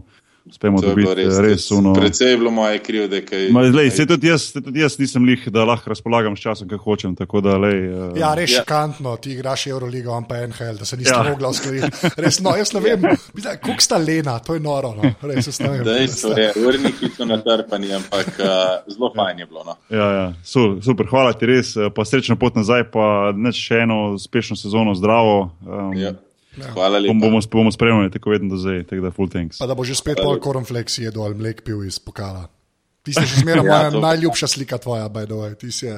[0.45, 1.93] uspemo To je dobiti res, res uno.
[1.95, 5.25] Predvsej je bilo moje krivde, kaj Ma, lej, se tudi jaz, saj tudi jaz nisem
[5.25, 7.15] lih, da lahko razpolagam s časom, kar hočem.
[7.15, 8.59] Tako da, lej, uh, Ja, res Ja.
[8.59, 11.23] šokantno, ti igraš Euroligo, on pa NHL, da se niste Ja.
[11.23, 11.31] ja.
[11.31, 11.87] mogli uskladiti.
[12.17, 13.01] Res, no, jaz ne vem,
[13.35, 14.95] mislim, koliko sta lena, to je noro.
[14.95, 15.03] No.
[15.23, 15.85] Res, jaz ne vem.
[15.85, 18.47] Dejstvo je, urniki so natrpani, ampak uh,
[18.89, 19.63] zelo fajn je bilo.
[19.65, 19.77] No.
[19.91, 23.75] Ja, ja, su- super, hvala ti res, eh, pa srečno pot nazaj, pa neč še
[23.79, 25.51] eno uspešno sezono, zdravo.
[25.63, 26.13] Um, Ja.
[26.53, 27.15] Hvala bom, lepa.
[27.21, 29.59] bomo, bomo spremljali tako vedno do zdaj, tako da full thanks.
[29.59, 32.49] Pa da bo že spet pol koronflex jedel ali mlek pil iz pokala.
[33.03, 35.55] Ti si še zmeraj Ja, moja to- najljubša slika tvoja, by the way.
[35.55, 35.89] Ti si,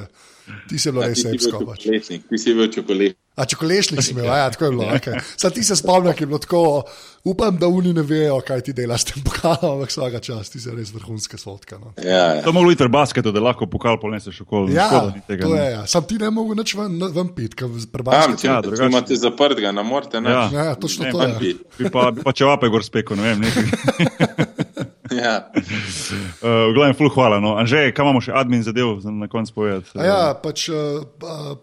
[0.68, 1.64] ti si bilo Ja, res bil epsko.
[1.66, 1.82] Pač.
[2.22, 3.18] ti si bil čokolešnik.
[3.37, 4.85] A čokolešnik si imel, ja, tako je bilo.
[4.95, 5.18] Okay.
[5.37, 6.82] Sad ti se spomnim, ki je bilo tako,
[7.24, 10.61] upam, da oni ne vejo, kaj ti delaš s tem pokalom, ampak vsaka čast, ti
[10.61, 11.78] si res vrhunska sotka.
[11.78, 11.91] No.
[11.99, 12.43] Ja, ja.
[12.43, 14.72] To moglo iti v basketu, da lahko pokal poneseš okoli.
[14.72, 15.61] Ja, Škoda ni tega, to ne.
[15.61, 15.70] je.
[15.72, 15.82] Ja.
[15.87, 19.16] Sam ti ne mogu nič ven, ven piti, ker če, Ja, ja, drugače- če imate
[19.16, 20.22] zaprtega, ne morete Ja.
[20.22, 20.53] nič.
[20.55, 21.35] Ja, točno Ne, to je.
[21.41, 21.51] bi.
[21.76, 23.41] Bi pa, bi pa če vape gor spekel, ne vem.
[23.41, 23.66] nekaj.
[25.20, 25.52] Ja.
[25.52, 27.36] Uh, v glavnem, ful, hvala.
[27.36, 27.57] No.
[27.61, 29.92] Anže, kaj imamo še admin zadev za na koncu povedati?
[30.00, 31.05] A Ja, pač uh,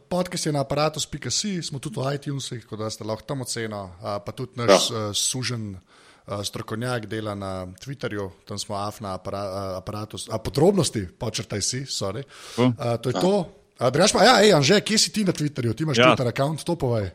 [0.10, 4.20] podcast je na aparatus.si, smo tudi v iTunesih, tako da ste lahko tam oceno, uh,
[4.22, 9.72] pa tudi naš uh, sužen uh, strokovnjak dela na Twitterju, tam smo afna apara, uh,
[9.82, 12.22] aparatus, a podrobnosti, počrtaj si, sorry.
[12.62, 13.34] Uh, to je to.
[13.82, 15.74] Uh, Drugač pa, ja, ej, Anže, kje si ti na Twitterju?
[15.74, 16.04] Ti imaš Ja.
[16.04, 16.10] ja.
[16.14, 17.10] Twitter račun, to povej.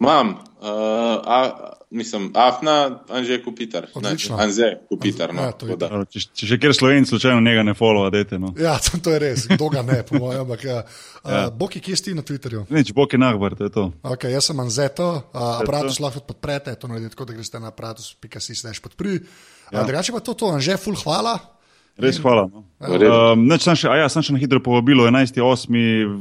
[0.00, 0.36] Imam, uh,
[1.24, 3.82] a, mislim, Afna, Anže Kupitar.
[3.82, 4.36] Ne, Odlično.
[4.36, 5.34] Anže Kupitar.
[5.34, 5.86] No, Ja, to je da.
[5.86, 8.38] Uh, Če, če še kjer slovenci slučajno njega ne followa, dajte.
[8.42, 8.50] No.
[8.58, 10.42] Ja, to, to je res, kdo ga ne, po mojem.
[10.42, 10.82] Ampak, ja.
[11.24, 12.66] uh, Boki, kje si ti na Twitterju?
[12.74, 13.86] Nič, bok je nahbar, to je to.
[14.02, 18.58] Okay, jaz sem Anzeto, uh, aparatus lahko podprete, to naredite tako, da greste na aparatus.si
[18.58, 19.20] slash podpri.
[19.70, 19.80] Ja.
[19.80, 21.38] Uh, drugače pa to, to, Anže, full hvala.
[21.94, 22.48] Res hvala.
[22.50, 22.64] No.
[22.84, 25.70] Um, neč, sem še, a ja, sem še na hitro povabilo 11.8.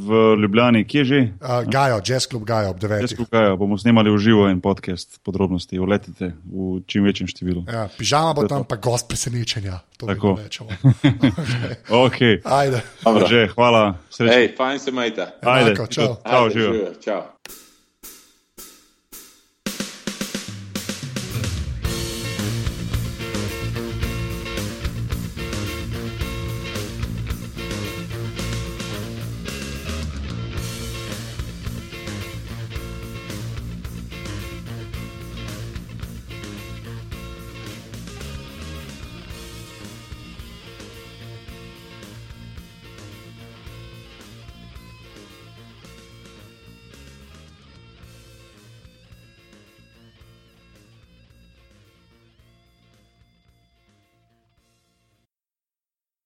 [0.05, 1.19] v Ljubljani, kje že?
[1.41, 3.17] Uh, Gajo, jazz klub Gajo ob Jaz 9.
[3.17, 7.65] skupaj bomo snemali v živo en podcast, podrobnosti, uletite v čim večjem številu.
[7.65, 9.81] Ja, pižama bo tam, pa gost presenečenja.
[9.97, 10.37] Tako.
[10.39, 10.69] rečemo.
[12.05, 12.85] Ok, Ajde.
[13.01, 13.27] Dobro.
[13.27, 14.33] že, hvala, srečno.
[14.37, 15.25] Hej, fajn se majte.
[15.41, 16.21] Ajde, Enako, čau.
[16.21, 16.71] Čau, Ajde, živijo.
[16.71, 17.21] živijo, Čau.